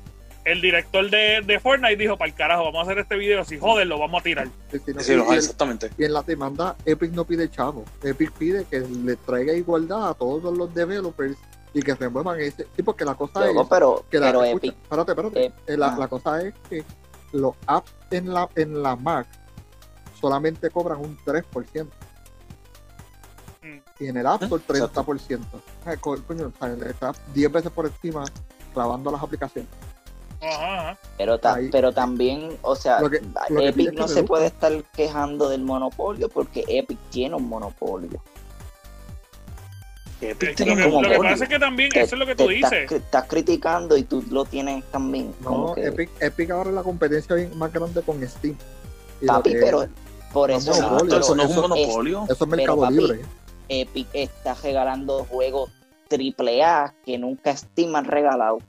[0.46, 3.58] el director de, de Fortnite dijo, para el carajo, vamos a hacer este video, si
[3.58, 4.48] joder, lo vamos a tirar.
[4.72, 5.90] Sí, no, Sí, y- exactamente.
[5.98, 7.86] Y en la demanda, Epic no pide chavo.
[8.02, 11.38] Epic pide que le traiga igualdad a todos los developers
[11.74, 12.68] y que remuevan ese.
[12.76, 15.54] Sí, porque la cosa es pero, que la, pero escucha, Epic, espérate, espérate.
[15.68, 15.98] Eh, la, ah.
[15.98, 16.84] la cosa es que
[17.32, 19.28] los apps en la, en la Mac
[20.20, 21.88] solamente cobran un 3%.
[23.62, 23.78] Mm.
[24.00, 24.64] Y en el App Store.
[24.64, 25.40] 30%.
[26.02, 28.26] Coño, o sea, está 10 veces por encima
[28.74, 29.70] clavando las aplicaciones.
[30.44, 30.98] Ajá, ajá.
[31.18, 34.24] pero, ta- Ahí- pero también, o sea, Lo que- lo que Epic no que se
[34.24, 38.22] puede estar quejando del monopolio porque Epic tiene un monopolio.
[40.22, 42.20] Epic Lo tiene que, un como lo que pasa es que también, Te- eso es
[42.20, 42.92] lo que tú estás, dices.
[42.94, 45.34] estás criticando y tú lo tienes también.
[45.44, 48.56] como que, Epic, Epic ahora es la competencia más grande con Steam.
[49.22, 49.86] Y lo papi, que- pero
[50.32, 52.24] por eso, no es un eso- monopolio.
[52.30, 53.22] eso es mercado papi, libre.
[53.68, 55.72] Epic está regalando juegos
[56.10, 58.60] AAA que nunca Steam han regalado.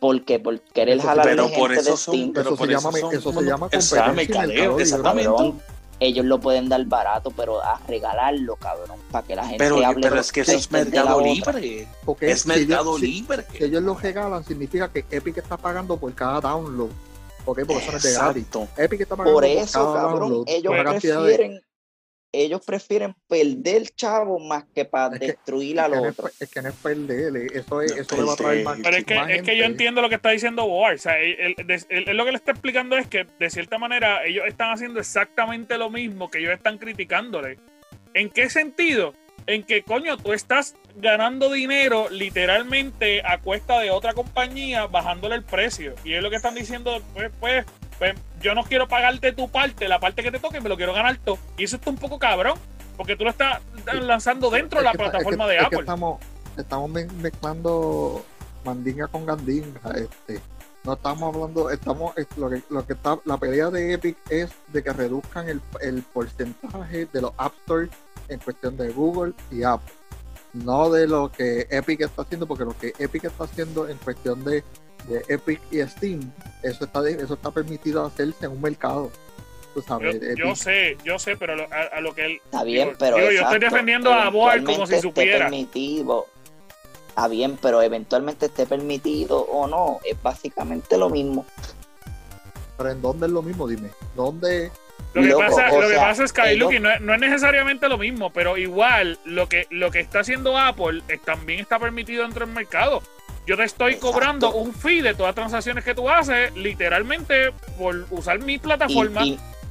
[0.00, 0.40] ¿Por qué?
[0.40, 2.32] Por querer Eso jalar pero gente por de eso son- Steam.
[2.32, 5.54] pero eso por se eso llama, son eso se llama competencia mercadeo, exactamente.
[6.02, 10.00] Ellos lo pueden dar barato, pero a regalarlo, cabrón, para que la gente Pero, hable
[10.00, 11.86] pero de- es que eso es de- de mercado libre.
[12.06, 13.44] Porque Es si mercado libre.
[13.52, 16.88] Si ellos lo regalan, significa que Epic está pagando por cada download.
[17.44, 17.60] ¿Ok?
[17.66, 18.42] Porque eso no es de gratis.
[18.46, 18.68] Exacto.
[18.82, 20.44] Epic está pagando Por por, eso, cada cabrón, download.
[20.48, 21.60] ellos de- prefieren,
[22.32, 26.18] ellos prefieren perder chavo más que para Es que- destruir es al que no es,
[26.18, 26.30] otro.
[26.38, 28.78] es que no es perder, eh, eso, es, No eso le va a traer más.
[28.82, 29.66] Pero es que, más es que yo gente.
[29.66, 30.94] entiendo lo que está diciendo Boar.
[30.94, 34.24] O sea, él, él- él lo que le está explicando es que, de cierta manera,
[34.24, 37.58] ellos están haciendo exactamente lo mismo que ellos están criticándole.
[38.14, 39.14] ¿En qué sentido?
[39.46, 45.42] en que, coño, tú estás ganando dinero literalmente a cuesta de otra compañía bajándole el
[45.42, 45.94] precio.
[46.04, 47.64] Y es lo que están diciendo, pues, pues,
[48.00, 50.94] pues, yo no quiero pagarte tu parte, la parte que te toque, me lo quiero
[50.94, 51.38] ganar todo.
[51.58, 52.58] Y eso está un poco cabrón,
[52.96, 53.60] porque tú lo estás
[53.92, 55.80] lanzando dentro de la plataforma de Apple.
[55.80, 56.18] estamos,
[56.56, 58.24] estamos mezclando
[58.64, 59.80] mandinga con gandinga.
[59.94, 60.40] Este,
[60.82, 64.82] no estamos hablando, estamos, lo que, lo que está, la pelea de Epic es de
[64.82, 67.90] que reduzcan el, el porcentaje de los App Stores
[68.28, 69.92] en cuestión de Google y Apple.
[70.54, 74.42] No de lo que Epic está haciendo, porque lo que Epic está haciendo en cuestión
[74.42, 74.64] de,
[75.08, 76.32] de Epic y Steam,
[76.62, 79.10] eso está, eso está permitido hacerse en un mercado.
[80.36, 82.40] yo, sé, yo sé, pero a, lo que él.
[82.44, 83.18] Está bien, pero.
[83.18, 85.46] yo estoy defendiendo a Boal como si supiera.
[85.46, 86.26] Permitido,
[87.08, 91.46] está bien, pero eventualmente esté permitido o no, es básicamente lo mismo.
[92.76, 93.68] ¿Pero en dónde es lo mismo?
[93.68, 93.90] Dime.
[94.16, 94.70] ¿Dónde
[95.12, 96.70] lo que, pasa, lo que pasa es que no,
[97.00, 101.58] no, es necesariamente lo mismo, pero igual lo que, lo que está haciendo Apple también
[101.58, 103.02] está permitido dentro del mercado.
[103.46, 108.06] Yo te estoy cobrando un fee de todas las transacciones que tú haces, literalmente por
[108.10, 109.22] usar mi plataforma.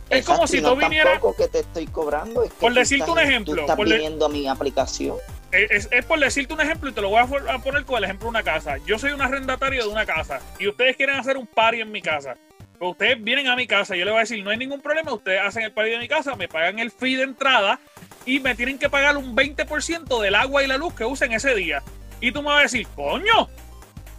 [0.09, 1.21] es como si tú vinieras.
[1.37, 2.43] que te estoy cobrando.
[2.59, 3.55] por decirte un ejemplo.
[3.55, 5.17] Tú estás a mi aplicación.
[5.51, 8.25] Es, es, por decirte un ejemplo y te lo voy a poner con el ejemplo
[8.25, 8.77] de una casa.
[8.85, 12.01] Yo soy un arrendatario de una casa y ustedes quieren hacer un party en mi
[12.01, 12.35] casa.
[12.77, 15.11] Pues ustedes vienen a mi casa, yo les voy a decir, no hay ningún problema,
[15.11, 17.77] ustedes hacen el party de mi casa, me pagan el fee de entrada
[18.25, 21.55] y me tienen que pagar un 20% del agua y la luz que usen ese
[21.55, 21.83] día.
[22.21, 23.49] Y tú me vas a decir, coño,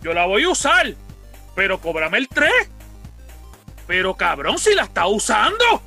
[0.03, 0.95] yo la voy a usar,
[1.55, 2.51] pero cóbrame el 3.
[3.87, 5.83] Pero cabrón, si la está usando.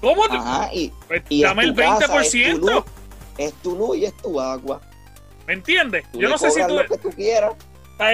[0.00, 0.24] ¿Cómo?
[0.24, 2.84] Ajá, y, pues dame el 20%.
[3.38, 4.80] es, tu luz, y es tu agua.
[5.46, 6.04] ¿Me entiendes?
[6.12, 6.74] yo no sé si tú...
[6.74, 7.54] Lo que tú quieras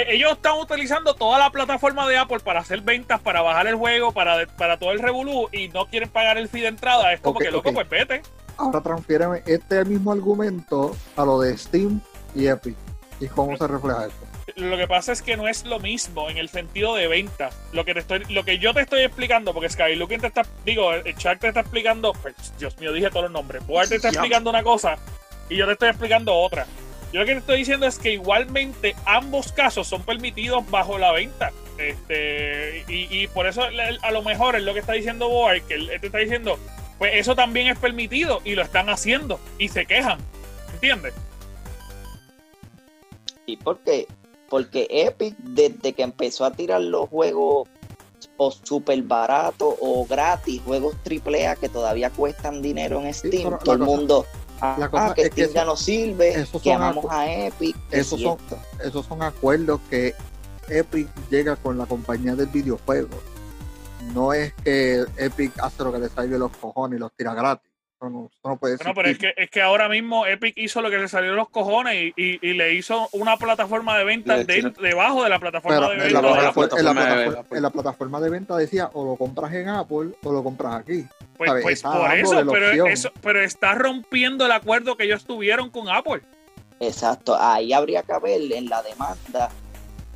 [0.08, 4.12] ellos están utilizando toda la plataforma de Apple para hacer ventas, para bajar el juego,
[4.12, 7.12] para, para todo el revolú y no quieren pagar el fee de entrada.
[7.12, 8.22] Es como que loco, pues vete.
[8.56, 12.00] Ahora transfiéreme este mismo argumento a lo de Steam
[12.34, 12.76] y Epic.
[13.20, 14.16] ¿Y cómo se refleja eso?
[14.56, 17.50] Lo que pasa es que no es lo mismo en el sentido de venta.
[17.72, 20.92] Lo que te estoy, lo que yo te estoy explicando, porque Skylooking te está, digo,
[20.92, 23.66] el chat te está explicando, pues, Dios mío, dije todos los nombres.
[23.66, 24.96] Board te está explicando una cosa
[25.48, 26.66] y yo te estoy explicando otra.
[27.12, 31.12] Yo lo que te estoy diciendo es que igualmente ambos casos son permitidos bajo la
[31.12, 31.52] venta.
[31.78, 35.90] Este, y, por eso a lo mejor es lo que está diciendo Boar, que él
[36.00, 36.58] te está diciendo,
[36.98, 40.18] pues eso también es permitido y lo están haciendo y se quejan.
[40.72, 41.14] ¿Entiendes?
[43.46, 44.06] ¿Y por qué?
[44.48, 47.68] Porque Epic, desde que empezó a tirar los juegos
[48.36, 53.80] o súper baratos o gratis, juegos AAA que todavía cuestan dinero en Steam, todo el
[53.80, 54.26] mundo
[54.78, 57.76] la cosa ah, que, es ya no sirve, que amamos a Epic.
[57.90, 58.38] Esos son,
[58.82, 60.14] esos son acuerdos que
[60.68, 63.10] Epic llega con la compañía del videojuego.
[64.14, 67.34] No es que Epic hace lo que le sale de los cojones y los tira
[67.34, 67.70] gratis.
[68.10, 70.98] No, no, puede bueno, pero es que, es que ahora mismo Epic hizo lo que
[70.98, 75.30] le salió de los cojones y, y, le hizo una plataforma de venta debajo de
[75.30, 76.08] la plataforma de venta.
[76.08, 76.14] En
[77.62, 81.04] la, plataforma, de venta decía o lo compras en Apple o lo compras aquí.
[81.36, 85.88] Pues, pues por eso pero, eso, pero está rompiendo el acuerdo que ellos tuvieron con
[85.88, 86.22] Apple.
[86.80, 89.50] Exacto, ahí habría que ver en la demanda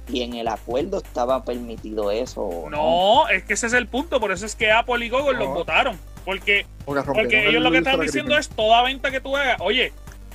[0.08, 2.66] y en el acuerdo estaba permitido eso.
[2.70, 5.48] No, es que ese es el punto, por eso es que Apple y Google los
[5.48, 5.98] votaron.
[6.24, 9.60] Porque, porque, ellos lo que están diciendo es toda venta que tú hagas.
[9.60, 9.92] Oye,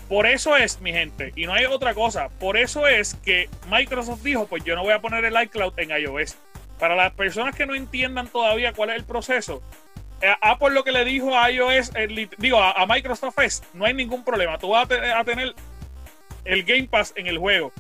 [0.10, 4.22] por eso es, mi gente, y no hay otra cosa, por eso es que Microsoft
[4.22, 6.36] dijo, pues yo no voy a poner el iCloud en iOS.
[6.78, 9.64] Para las personas que no entiendan todavía cuál es el proceso,
[10.22, 13.94] eh, Apple lo que le dijo a iOS, eh, digo, a, Microsoft es, no hay
[13.94, 15.56] ningún problema, tú vas a, tener
[16.46, 17.72] el Game Pass en el juego.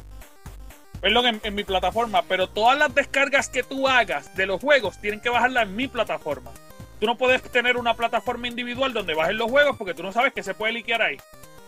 [1.01, 4.99] Perdón, en, en mi plataforma, pero todas las descargas que tú hagas de los juegos
[5.01, 6.51] tienen que bajarlas en mi plataforma.
[7.03, 10.31] Tú no puedes tener una plataforma individual donde bajes los juegos porque tú no sabes
[10.31, 11.17] que se puede liquear ahí.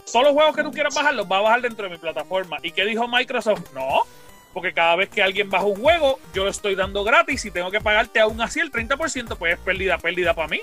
[0.09, 2.57] Todos los juegos que tú quieras bajar los va a bajar dentro de mi plataforma.
[2.63, 3.73] ¿Y qué dijo Microsoft?
[3.73, 4.03] No,
[4.53, 7.69] porque cada vez que alguien baja un juego, yo lo estoy dando gratis y tengo
[7.69, 10.61] que pagarte aún así el 30%, pues es pérdida, pérdida para mí.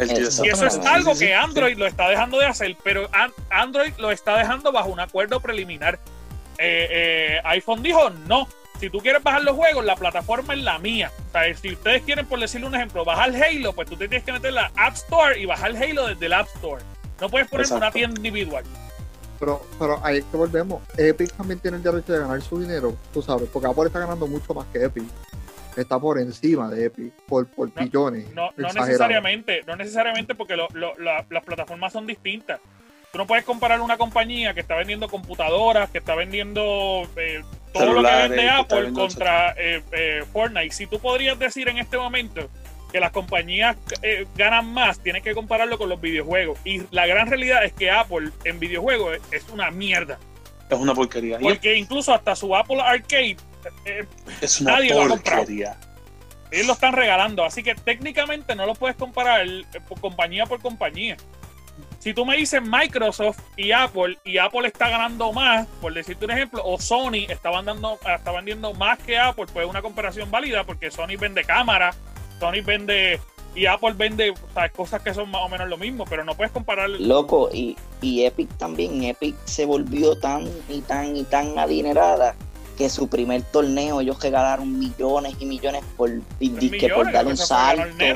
[0.00, 3.08] y eso es algo que Android lo está dejando de hacer, pero
[3.48, 6.00] Android lo está dejando bajo un acuerdo preliminar.
[6.58, 8.48] Eh, eh, iPhone dijo no,
[8.80, 11.12] si tú quieres bajar los juegos, la plataforma es la mía.
[11.28, 14.24] O sea, si ustedes quieren, por decirle un ejemplo, bajar Halo, pues tú te tienes
[14.24, 16.82] que meter la App Store y bajar Halo desde el App Store.
[17.20, 18.64] No puedes poner una tienda individual.
[19.38, 20.82] Pero, pero ahí que volvemos.
[20.96, 24.26] Epic también tiene el derecho de ganar su dinero, tú sabes, porque Apple está ganando
[24.26, 25.04] mucho más que Epic.
[25.76, 28.34] Está por encima de Epic, por, por billones.
[28.34, 32.60] No, no necesariamente, no necesariamente porque las plataformas son distintas.
[33.12, 37.42] Tú no puedes comparar una compañía que está vendiendo computadoras, que está vendiendo eh,
[37.72, 40.70] todo lo que vende Apple contra eh, eh, Fortnite.
[40.70, 42.48] Si tú podrías decir en este momento
[42.90, 46.58] que las compañías eh, ganan más, tienes que compararlo con los videojuegos.
[46.64, 50.18] Y la gran realidad es que Apple en videojuegos es, una mierda.
[50.68, 51.38] Es una porquería.
[51.38, 53.36] Porque incluso hasta su Apple Arcade
[53.84, 54.04] eh,
[54.40, 55.76] es una nadie porquería.
[56.50, 59.46] Ellos lo están regalando, así que técnicamente no lo puedes comparar
[59.88, 61.16] por compañía por compañía.
[62.00, 66.30] Si tú me dices Microsoft y Apple, y Apple está ganando más, por decirte un
[66.30, 70.64] ejemplo, o Sony está, dando, está vendiendo más que Apple, pues es una comparación válida
[70.64, 71.96] porque Sony vende cámaras,
[72.38, 73.20] Sony vende
[73.54, 74.32] y Apple vende
[74.74, 76.88] cosas que son más o menos lo mismo, pero no puedes comparar.
[76.88, 79.04] Loco, y, y Epic también.
[79.04, 82.34] Epic se volvió tan y tan y tan adinerada
[82.78, 88.06] que su primer torneo ellos regalaron millones y millones por, que por dar un salto.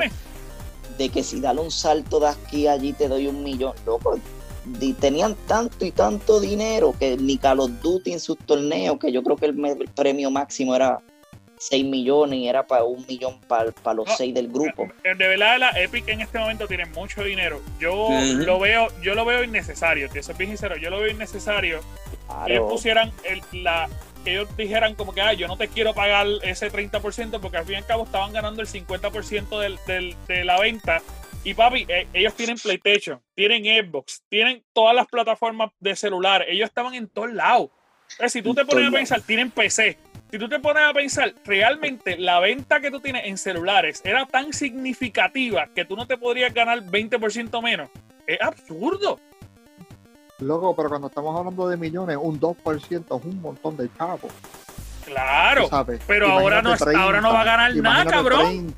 [0.97, 3.73] De que si dar un salto de aquí a allí te doy un millón.
[3.85, 4.19] Loco,
[4.99, 9.23] tenían tanto y tanto dinero que ni Call of Duty en sus torneos, que yo
[9.23, 11.01] creo que el premio máximo era
[11.57, 14.87] 6 millones y era para un millón para, los 6 del grupo.
[15.03, 17.61] De verdad, la Epic en este momento tiene mucho dinero.
[17.79, 21.79] Yo lo veo, yo lo veo innecesario, te soy bien sincero, yo lo veo innecesario
[22.45, 23.87] que ellos pusieran el, la,
[24.25, 27.65] que ellos dijeran como que ah, yo no te quiero pagar ese 30% porque al
[27.65, 31.01] fin y al cabo estaban ganando el 50% del, del, de la venta.
[31.45, 36.67] Y papi, eh, ellos tienen PlayStation, tienen Xbox, tienen todas las plataformas de celular, ellos
[36.67, 37.69] estaban en todos lados.
[38.27, 39.97] si tú te pones a pensar, tienen PC,
[40.31, 44.25] si tú te pones a pensar, realmente la venta que tú tienes en celulares era
[44.25, 47.89] tan significativa que tú no te podrías ganar 20% menos.
[48.25, 49.19] Es absurdo.
[50.39, 54.31] Loco, pero cuando estamos hablando de millones, un 2% es un montón de chavos.
[55.05, 55.69] Claro,
[56.07, 58.75] pero ahora no, ahora no va a ganar nada, cabrón.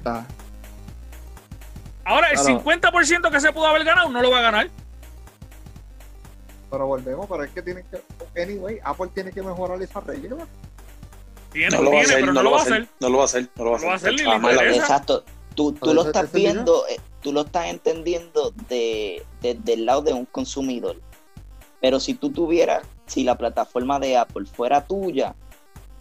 [2.03, 4.69] Ahora el 50% que se pudo haber ganado no lo va a ganar.
[6.69, 8.41] Pero volvemos, pero es que tiene que.
[8.41, 10.45] Anyway, Apple tiene que mejorar esa regla
[11.71, 12.87] no lo va a hacer, no, lo va a hacer.
[12.99, 13.49] No lo va a hacer.
[13.57, 14.73] No lo va a hacer.
[14.73, 15.23] Exacto.
[15.55, 20.25] Tú, tú lo estás viendo, eh, tú lo estás entendiendo de, del lado de un
[20.25, 20.97] consumidor.
[21.87, 25.35] Pero si tú tuvieras, si la plataforma de Apple fuera tuya,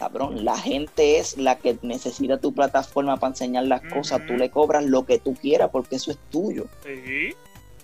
[0.01, 4.27] cabrón, la gente es la que necesita tu plataforma para enseñar las cosas.
[4.27, 6.67] Tú le cobras lo que tú quieras porque eso es tuyo.
[6.85, 7.37] Sí.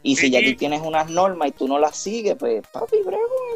[0.02, 2.96] Y si ya tú tienes unas normas y tú no las sigues, pues papi,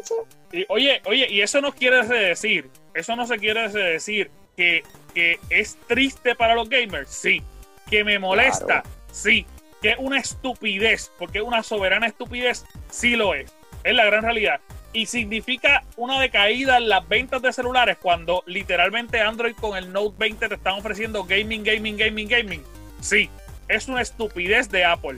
[0.01, 0.25] eso.
[0.53, 4.81] Y, oye, oye, y eso no quiere decir, eso no se quiere decir que,
[5.13, 7.43] que es triste para los gamers, sí.
[7.89, 9.45] Que me molesta, sí.
[9.81, 13.56] Que es una estupidez, porque una soberana estupidez, sí lo es.
[13.87, 14.59] Es la gran realidad.
[14.93, 20.15] Y significa una decaída en las ventas de celulares cuando literalmente Android con el Note
[20.17, 22.63] 20 te están ofreciendo gaming, gaming, gaming, gaming.
[23.01, 23.29] Sí,
[23.67, 25.17] es una estupidez de Apple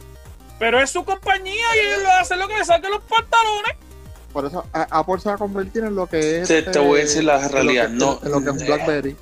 [0.60, 3.78] pero es su compañía y ellos lo hacen lo que le saquen los pantalones.
[4.34, 6.48] Por eso Apple se va a convertir en lo que es.
[6.48, 8.20] Te, te voy a decir la realidad, no.
[8.22, 9.16] En lo que es BlackBerry.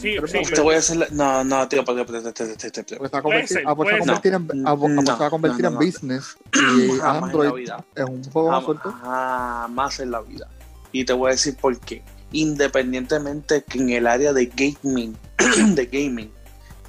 [0.00, 3.86] Sí, sí, te voy a la, no, no, tío, porque se va a convertir, Apple
[3.86, 8.64] se va a convertir en, a convertir en business y Android es un juego más
[8.64, 8.92] suelto.
[8.92, 10.48] Jamás en la vida.
[10.92, 12.02] Y te voy a decir por qué.
[12.32, 15.16] Independientemente que en el área de gaming,
[15.74, 16.30] de gaming,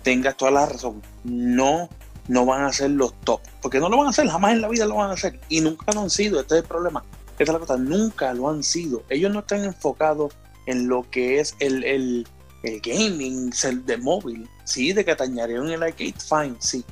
[0.03, 1.89] tengas toda la razón, no
[2.28, 3.41] no van a ser los top.
[3.62, 5.39] Porque no lo van a hacer, jamás en la vida lo van a hacer.
[5.49, 7.03] Y nunca lo han sido, este es el problema.
[7.38, 9.03] Esta es la cosa, nunca lo han sido.
[9.09, 10.34] Ellos no están enfocados
[10.66, 12.28] en lo que es el, el,
[12.64, 14.49] el gaming el de móvil.
[14.64, 16.84] Sí, de que añadieron el arcade, fine, sí.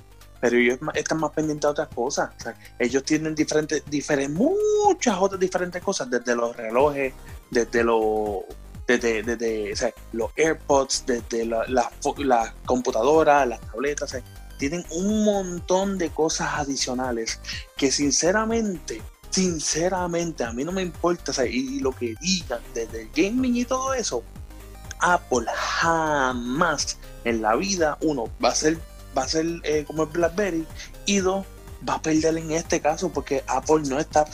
[0.41, 2.31] Pero ellos están más pendientes de otras cosas.
[2.77, 7.13] ellos tienen diferentes, diferentes, muchas otras diferentes cosas, desde los relojes,
[7.51, 8.43] desde los
[8.87, 14.17] desde, desde los AirPods, desde la, la, la computadora, las tabletas,
[14.57, 17.39] tienen un montón de cosas adicionales
[17.77, 23.57] que sinceramente, sinceramente, a mí no me importa, y, lo que digan desde el gaming
[23.57, 24.23] y todo eso,
[24.99, 28.77] Apple jamás en la vida, uno, va a ser,
[29.17, 30.65] va a ser eh, como el BlackBerry,
[31.05, 31.45] y dos,
[31.87, 34.25] va a perder en este caso porque Apple no está.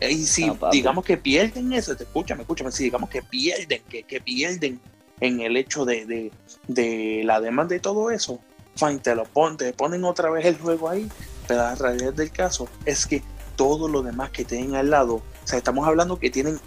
[0.00, 4.20] Y si digamos que pierden eso, te escúchame, escúchame, si digamos que pierden, que, que
[4.20, 4.80] pierden
[5.20, 6.32] en el hecho de, de,
[6.66, 8.40] de, la demanda y todo eso,
[8.74, 11.08] fine, te lo ponen, te ponen otra vez el juego ahí,
[11.46, 13.22] pero la realidad del caso es que
[13.56, 16.58] todo lo demás que tienen al lado, o sea, estamos hablando que tienen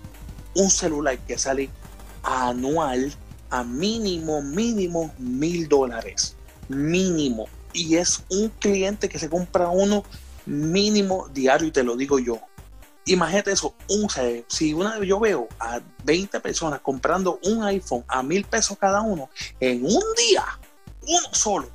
[0.55, 1.69] un celular que sale
[2.21, 3.13] anual
[3.53, 6.35] a mínimo, mínimo mil dólares,
[6.69, 7.47] mínimo.
[7.71, 10.03] Y es un cliente que se compra uno
[10.47, 12.39] mínimo diario, y te lo digo yo.
[13.05, 14.07] Imagínate eso, un,
[14.47, 19.29] si una, yo veo a 20 personas comprando un iPhone a mil pesos cada uno
[19.59, 20.45] en un día,
[21.05, 21.69] uno solo,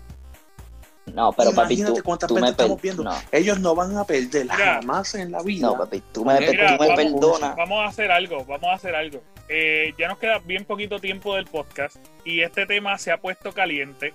[1.15, 3.05] no, pero Imagínate papi, tú, cuántas tú me estamos viendo.
[3.33, 5.69] Ellos no van a perder jamás en la vida.
[5.69, 7.57] No, papi, tú me, perdonas.
[7.57, 9.23] Vamos a hacer algo, vamos a hacer algo.
[9.49, 13.53] Eh, ya nos queda bien poquito tiempo del podcast y este tema se ha puesto
[13.53, 14.13] caliente.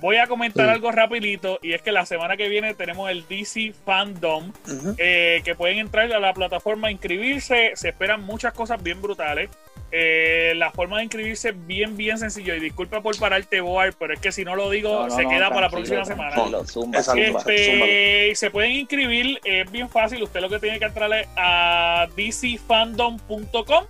[0.00, 0.72] Voy a comentar Sí.
[0.72, 4.52] algo rapidito y es que la semana que viene tenemos el DC Fandom
[4.98, 9.48] eh, que pueden entrar a la plataforma, inscribirse, se esperan muchas cosas bien brutales.
[9.92, 12.54] Eh, la forma de inscribirse es bien, bien sencillo.
[12.54, 15.22] Y disculpa por pararte, Boar, pero es que si no lo digo, No, no, se
[15.22, 16.36] no, queda para la próxima semana.
[16.66, 16.98] zumba, zumba.
[16.98, 20.22] Este, se pueden inscribir, es bien fácil.
[20.24, 23.84] Usted lo que tiene que entrar es a dcfandom.com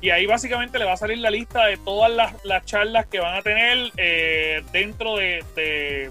[0.00, 3.20] y ahí básicamente le va a salir la lista de todas las, las charlas que
[3.20, 6.10] van a tener eh, dentro de,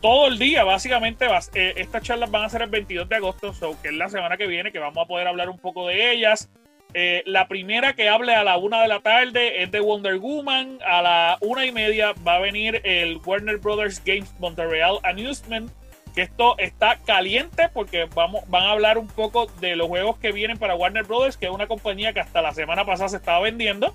[0.00, 0.62] todo el día.
[0.64, 4.08] Básicamente, eh, estas charlas van a ser el 22 de agosto, so, que es la
[4.08, 6.48] semana que viene, que vamos a poder hablar un poco de ellas.
[6.94, 10.78] Eh, la primera que hable a la una de la tarde es de Wonder Woman.
[10.86, 15.70] A la una y media va a venir el Warner Brothers Games Montreal Amusement.
[16.14, 20.32] Que esto está caliente porque vamos, van a hablar un poco de los juegos que
[20.32, 23.40] vienen para Warner Brothers, que es una compañía que hasta la semana pasada se estaba
[23.40, 23.94] vendiendo.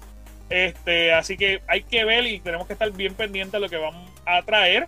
[0.50, 3.78] Este, así que hay que ver y tenemos que estar bien pendientes de lo que
[3.78, 3.94] van
[4.26, 4.88] a traer.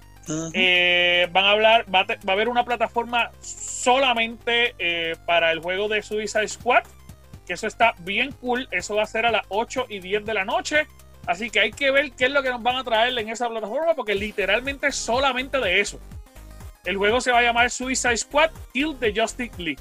[0.54, 5.60] Eh, van a hablar, va a, va a haber una plataforma solamente eh, para el
[5.60, 6.84] juego de Suicide Squad,
[7.48, 10.34] que eso está bien cool, eso va a ser a las 8 y 10 de
[10.34, 10.88] la noche,
[11.26, 13.50] así que hay que ver qué es lo que nos van a traer en esa
[13.50, 16.00] plataforma, porque literalmente solamente de eso.
[16.90, 19.78] El juego se va a llamar Suicide Squad Kill the Justice League.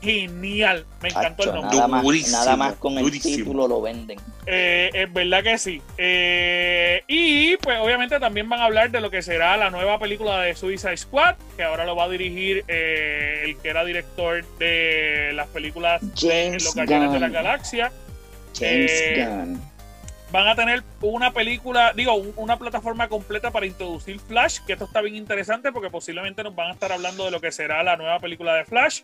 [0.00, 1.76] Genial, me encantó el nombre.
[1.76, 3.36] nada, más, Durísimo, nada más con el durísimo.
[3.36, 4.18] título lo venden.
[4.46, 5.80] Eh, es verdad que sí.
[5.96, 10.40] Eh, y pues obviamente también van a hablar de lo que será la nueva película
[10.40, 15.30] de Suicide Squad, que ahora lo va a dirigir eh, el que era director de
[15.34, 17.34] las películas James Los Guardianes de la Gunn.
[17.34, 17.92] Galaxia.
[18.58, 19.62] James Eh, Gunn.
[20.32, 24.86] Van a tener una película, digo, un- una plataforma completa para introducir Flash, que esto
[24.86, 27.96] está bien interesante porque posiblemente nos van a estar hablando de lo que será la
[27.96, 29.02] nueva película de Flash.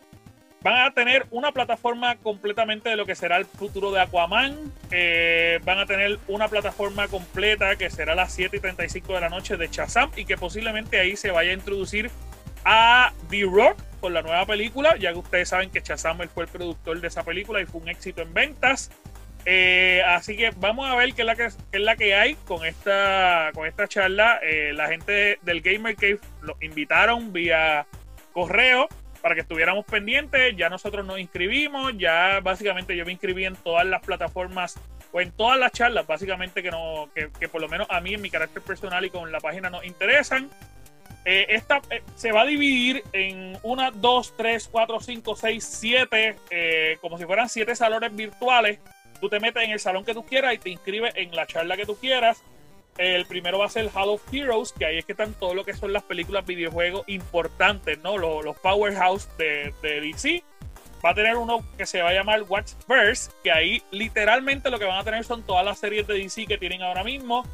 [0.63, 4.73] Van a tener una plataforma completamente de lo que será el futuro de Aquaman.
[4.91, 9.29] Eh, van a tener una plataforma completa que será las 7 y 35 de la
[9.29, 12.11] noche de Shazam y que posiblemente ahí se vaya a introducir
[12.65, 16.45] a The Rock con la nueva película, ya que ustedes saben que Shazam él fue
[16.45, 18.91] el productor de esa película y fue un éxito en ventas.
[19.51, 22.67] Eh, así que vamos a ver qué es la que, es la que hay con
[22.67, 24.41] esta, con esta charla.
[24.43, 27.87] Eh, la gente del Gamer Cave los invitaron vía
[28.35, 28.89] correo
[29.23, 30.55] para que estuviéramos pendientes.
[30.55, 31.95] Ya nosotros nos inscribimos.
[31.97, 34.79] Ya básicamente yo me inscribí en todas las plataformas
[35.13, 38.13] o en todas las charlas, básicamente que, no, que, que por lo menos a mí
[38.13, 40.51] en mi carácter personal y con la página nos interesan.
[41.25, 41.81] Eh, esta
[42.15, 47.25] se va a dividir en una, dos, tres, cuatro, cinco, seis, siete, eh, como si
[47.25, 48.79] fueran siete salones virtuales.
[49.21, 51.77] Tú te metes en el salón que tú quieras y te inscribes en la charla
[51.77, 52.43] que tú quieras.
[52.97, 55.65] El primero va a ser Hall of Heroes, que ahí es que están todo lo
[55.65, 58.19] que son las películas videojuegos importantes, ¿no?
[58.19, 60.43] Los, los powerhouse de, de DC.
[61.05, 64.85] Va a tener uno que se va a llamar Watchverse, que ahí literalmente lo que
[64.85, 67.47] van a tener son todas las series de DC que tienen ahora mismo,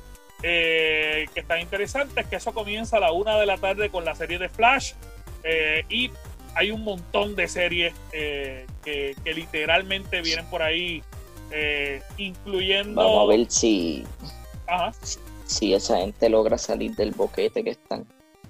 [0.43, 4.15] eh, que están interesantes, que eso comienza a la una de la tarde con la
[4.15, 4.93] serie de Flash,
[5.43, 6.11] eh, y
[6.55, 11.03] hay un montón de series eh, que, que literalmente vienen por ahí,
[11.51, 13.03] eh, incluyendo...
[13.03, 14.05] Vamos a ver si,
[14.67, 14.93] Ajá.
[15.47, 18.07] si esa gente logra salir del boquete que están.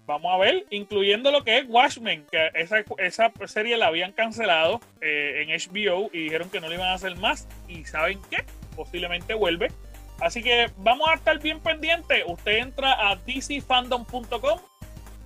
[0.06, 4.80] Vamos a ver, incluyendo lo que es Watchmen, que esa, esa serie la habían cancelado
[5.00, 7.48] eh, en HBO y dijeron que no le iban a hacer más.
[7.68, 8.44] Y saben qué,
[8.76, 9.72] posiblemente vuelve.
[10.20, 12.22] Así que vamos a estar bien pendientes.
[12.26, 14.58] Usted entra a dcfandom.com,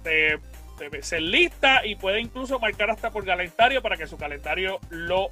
[0.04, 0.38] se,
[0.78, 5.30] se, se lista y puede incluso marcar hasta por calendario para que su calendario lo,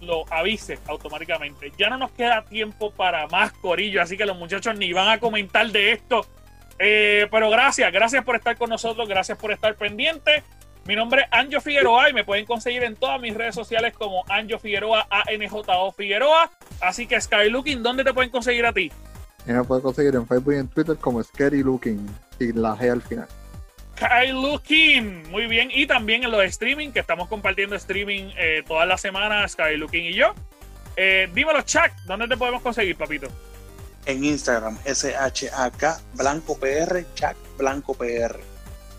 [0.00, 1.72] lo avise automáticamente.
[1.78, 5.18] Ya no nos queda tiempo para más corillo, así que los muchachos ni van a
[5.18, 6.26] comentar de esto.
[6.78, 10.42] Eh, pero gracias, gracias por estar con nosotros, gracias por estar pendiente.
[10.86, 14.24] Mi nombre es Anjo Figueroa y me pueden conseguir en todas mis redes sociales como
[14.28, 16.50] Anjo Figueroa, ANJO Figueroa.
[16.80, 18.92] Así que Skylooking, ¿dónde te pueden conseguir a ti?
[19.46, 22.06] Me puede conseguir en Facebook y en Twitter como Scary Looking
[22.38, 23.28] y la G al final.
[23.96, 25.70] Skylooking, muy bien.
[25.72, 30.14] Y también en los streaming, que estamos compartiendo streaming eh, todas las semanas, Skylooking y
[30.14, 30.34] yo.
[30.96, 33.28] Eh, dímelo, Chuck, ¿dónde te podemos conseguir, papito?
[34.06, 38.38] En Instagram, SHAK Blanco PR, Chuck Blanco PR.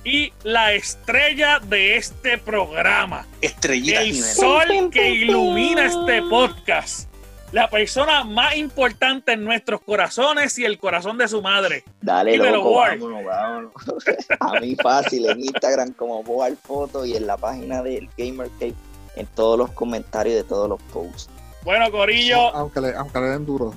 [0.03, 3.25] Y la estrella de este programa.
[3.41, 4.35] Estrellita el Jiménez.
[4.35, 7.09] sol que ilumina este podcast.
[7.58, 11.84] La persona más importante en nuestros corazones y el corazón de su madre.
[11.99, 12.99] Dale, Dímelo, loco, Boar.
[12.99, 13.72] vámonos, vámonos.
[14.39, 18.76] A mí fácil, en Instagram como Boar Foto y en la página del Gamer Cave,
[19.16, 21.32] en todos los comentarios de todos los posts.
[21.64, 23.74] Bueno, Corillo, Aunque le, aunque le den duro.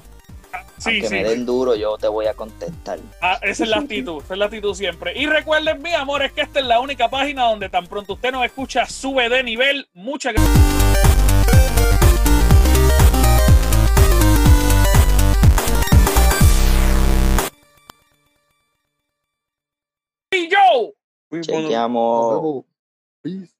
[0.76, 2.98] sí, Aunque sí, me den duro, yo te voy a contestar.
[3.22, 5.18] Ah, esa es la actitud, esa es la actitud siempre.
[5.18, 8.30] Y recuerden, mi amor, es que esta es la única página donde tan pronto usted
[8.30, 9.88] nos escucha, sube de nivel.
[9.94, 12.09] Muchas gracias.
[20.30, 20.56] 睡觉。
[21.30, 21.36] 我
[23.22, 23.50] 们。